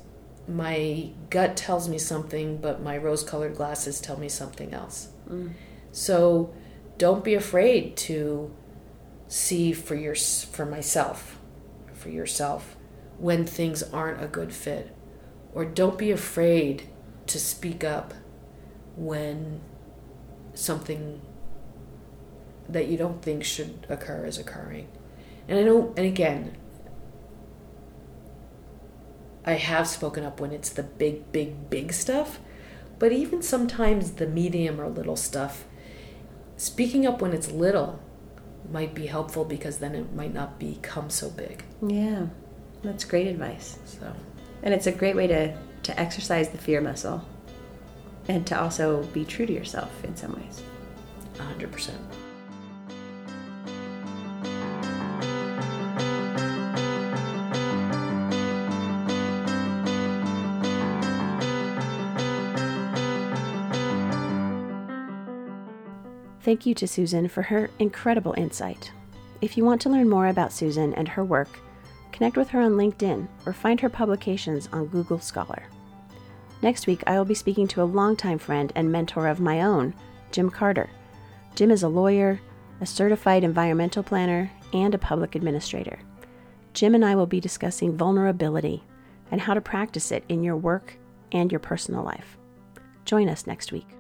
my 0.50 1.12
gut 1.30 1.56
tells 1.56 1.88
me 1.88 1.98
something, 1.98 2.58
but 2.58 2.82
my 2.82 2.98
rose 2.98 3.24
colored 3.24 3.56
glasses 3.56 4.02
tell 4.02 4.18
me 4.18 4.30
something 4.30 4.74
else. 4.74 5.10
Mm. 5.30 5.54
So 5.92 6.54
don't 6.98 7.24
be 7.24 7.36
afraid 7.36 7.96
to 7.98 8.54
see 9.28 9.72
for 9.74 9.96
your 9.96 10.16
for 10.16 10.66
myself, 10.66 11.40
for 11.94 12.10
yourself, 12.10 12.76
when 13.18 13.46
things 13.46 13.84
aren't 13.84 14.24
a 14.24 14.28
good 14.28 14.54
fit, 14.54 14.96
or 15.54 15.66
don't 15.66 15.98
be 15.98 16.12
afraid 16.12 16.90
to 17.28 17.40
speak 17.40 17.84
up 17.84 18.14
when 18.96 19.62
something 20.54 21.22
that 22.68 22.88
you 22.88 22.98
don't 22.98 23.22
think 23.22 23.44
should 23.44 23.86
occur 23.90 24.26
is 24.26 24.38
occurring. 24.38 24.88
And 25.48 25.58
I 25.60 25.64
know, 25.64 25.94
and 25.98 26.06
again, 26.06 26.56
I 29.50 29.54
have 29.54 29.88
spoken 29.88 30.24
up 30.24 30.40
when 30.40 30.52
it's 30.52 30.70
the 30.70 30.84
big, 30.84 31.32
big, 31.32 31.72
big 31.72 31.92
stuff, 31.92 32.40
but 33.00 33.12
even 33.12 33.42
sometimes 33.42 34.12
the 34.12 34.28
medium 34.28 34.80
or 34.80 34.88
little 34.88 35.16
stuff, 35.16 35.66
speaking 36.56 37.08
up 37.08 37.20
when 37.20 37.34
it's 37.34 37.50
little 37.50 38.00
might 38.72 38.94
be 38.94 39.08
helpful 39.08 39.44
because 39.44 39.80
then 39.80 39.96
it 39.96 40.14
might 40.14 40.36
not 40.36 40.60
become 40.60 41.10
so 41.10 41.32
big. 41.32 41.64
Yeah, 41.82 42.28
that's 42.84 43.06
great 43.06 43.26
advice. 43.26 43.80
So, 43.86 44.14
and 44.62 44.72
it's 44.72 44.86
a 44.86 44.92
great 44.92 45.16
way 45.16 45.26
to 45.26 45.58
to 45.82 46.00
exercise 46.00 46.50
the 46.50 46.60
fear 46.60 46.80
muscle, 46.80 47.28
and 48.28 48.46
to 48.46 48.62
also 48.62 49.02
be 49.14 49.26
true 49.26 49.48
to 49.48 49.54
yourself 49.54 49.92
in 50.04 50.16
some 50.16 50.36
ways. 50.36 50.62
A 51.40 51.42
hundred 51.42 51.72
percent. 51.72 51.98
Thank 66.50 66.66
you 66.66 66.74
to 66.74 66.88
Susan 66.88 67.28
for 67.28 67.44
her 67.44 67.70
incredible 67.78 68.34
insight. 68.36 68.92
If 69.40 69.56
you 69.56 69.64
want 69.64 69.82
to 69.82 69.90
learn 69.90 70.10
more 70.10 70.26
about 70.26 70.52
Susan 70.52 70.96
and 70.96 71.08
her 71.08 71.24
work, 71.24 71.60
connect 72.12 72.38
with 72.38 72.50
her 72.50 72.60
on 72.60 72.72
LinkedIn 72.72 73.28
or 73.46 73.54
find 73.54 73.80
her 73.80 73.88
publications 73.88 74.68
on 74.74 74.88
Google 74.88 75.20
Scholar. 75.20 75.66
Next 76.64 76.88
week, 76.88 77.04
I 77.06 77.20
will 77.20 77.26
be 77.26 77.36
speaking 77.36 77.68
to 77.68 77.84
a 77.84 77.94
longtime 77.94 78.40
friend 78.40 78.74
and 78.76 78.92
mentor 78.92 79.28
of 79.28 79.40
my 79.40 79.62
own, 79.62 79.94
Jim 80.32 80.50
Carter. 80.50 80.90
Jim 81.54 81.70
is 81.70 81.84
a 81.84 81.88
lawyer, 81.88 82.42
a 82.82 82.86
certified 82.88 83.44
environmental 83.44 84.02
planner, 84.02 84.52
and 84.74 84.96
a 84.96 84.98
public 84.98 85.36
administrator. 85.36 86.00
Jim 86.74 86.96
and 86.96 87.06
I 87.06 87.14
will 87.14 87.28
be 87.28 87.40
discussing 87.40 87.96
vulnerability 87.96 88.82
and 89.30 89.40
how 89.40 89.54
to 89.54 89.62
practice 89.62 90.12
it 90.12 90.24
in 90.28 90.42
your 90.42 90.58
work 90.58 90.96
and 91.32 91.52
your 91.52 91.60
personal 91.60 92.04
life. 92.04 92.40
Join 93.06 93.30
us 93.30 93.46
next 93.46 93.72
week. 93.72 93.99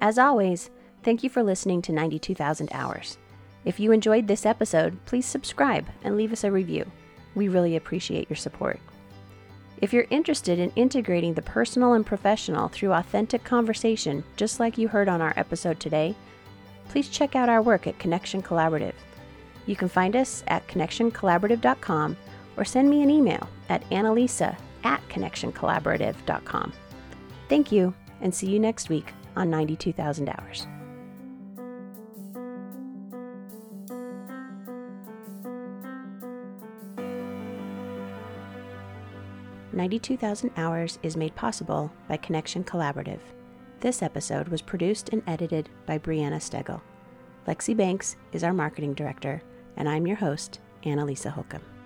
As 0.00 0.18
always, 0.18 0.70
thank 1.02 1.24
you 1.24 1.30
for 1.30 1.42
listening 1.42 1.82
to 1.82 1.92
92,000 1.92 2.68
Hours. 2.72 3.18
If 3.64 3.80
you 3.80 3.92
enjoyed 3.92 4.28
this 4.28 4.46
episode, 4.46 5.04
please 5.06 5.26
subscribe 5.26 5.86
and 6.04 6.16
leave 6.16 6.32
us 6.32 6.44
a 6.44 6.52
review. 6.52 6.90
We 7.34 7.48
really 7.48 7.76
appreciate 7.76 8.30
your 8.30 8.36
support. 8.36 8.80
If 9.80 9.92
you're 9.92 10.06
interested 10.10 10.58
in 10.58 10.70
integrating 10.76 11.34
the 11.34 11.42
personal 11.42 11.94
and 11.94 12.06
professional 12.06 12.68
through 12.68 12.92
authentic 12.92 13.44
conversation, 13.44 14.24
just 14.36 14.60
like 14.60 14.78
you 14.78 14.88
heard 14.88 15.08
on 15.08 15.20
our 15.20 15.34
episode 15.36 15.78
today, 15.78 16.14
please 16.88 17.08
check 17.08 17.36
out 17.36 17.48
our 17.48 17.62
work 17.62 17.86
at 17.86 17.98
Connection 17.98 18.42
Collaborative. 18.42 18.94
You 19.66 19.76
can 19.76 19.88
find 19.88 20.16
us 20.16 20.42
at 20.46 20.66
connectioncollaborative.com 20.68 22.16
or 22.56 22.64
send 22.64 22.88
me 22.88 23.02
an 23.02 23.10
email 23.10 23.48
at 23.68 23.88
annalisa 23.90 24.56
at 24.84 25.06
connectioncollaborative.com. 25.08 26.72
Thank 27.48 27.72
you, 27.72 27.94
and 28.20 28.34
see 28.34 28.50
you 28.50 28.58
next 28.58 28.88
week 28.88 29.12
on 29.38 29.48
92,000 29.50 30.28
Hours. 30.28 30.66
Ninety-two 39.72 40.16
thousand 40.16 40.50
hours 40.56 40.98
is 41.04 41.16
made 41.16 41.36
possible 41.36 41.92
by 42.08 42.16
Connection 42.16 42.64
Collaborative. 42.64 43.20
This 43.78 44.02
episode 44.02 44.48
was 44.48 44.60
produced 44.60 45.10
and 45.10 45.22
edited 45.28 45.68
by 45.86 45.98
Brianna 45.98 46.40
Stegel. 46.40 46.80
Lexi 47.46 47.76
Banks 47.76 48.16
is 48.32 48.42
our 48.42 48.52
marketing 48.52 48.94
director, 48.94 49.40
and 49.76 49.88
I'm 49.88 50.04
your 50.04 50.16
host, 50.16 50.58
Annalisa 50.82 51.30
Holcomb. 51.30 51.77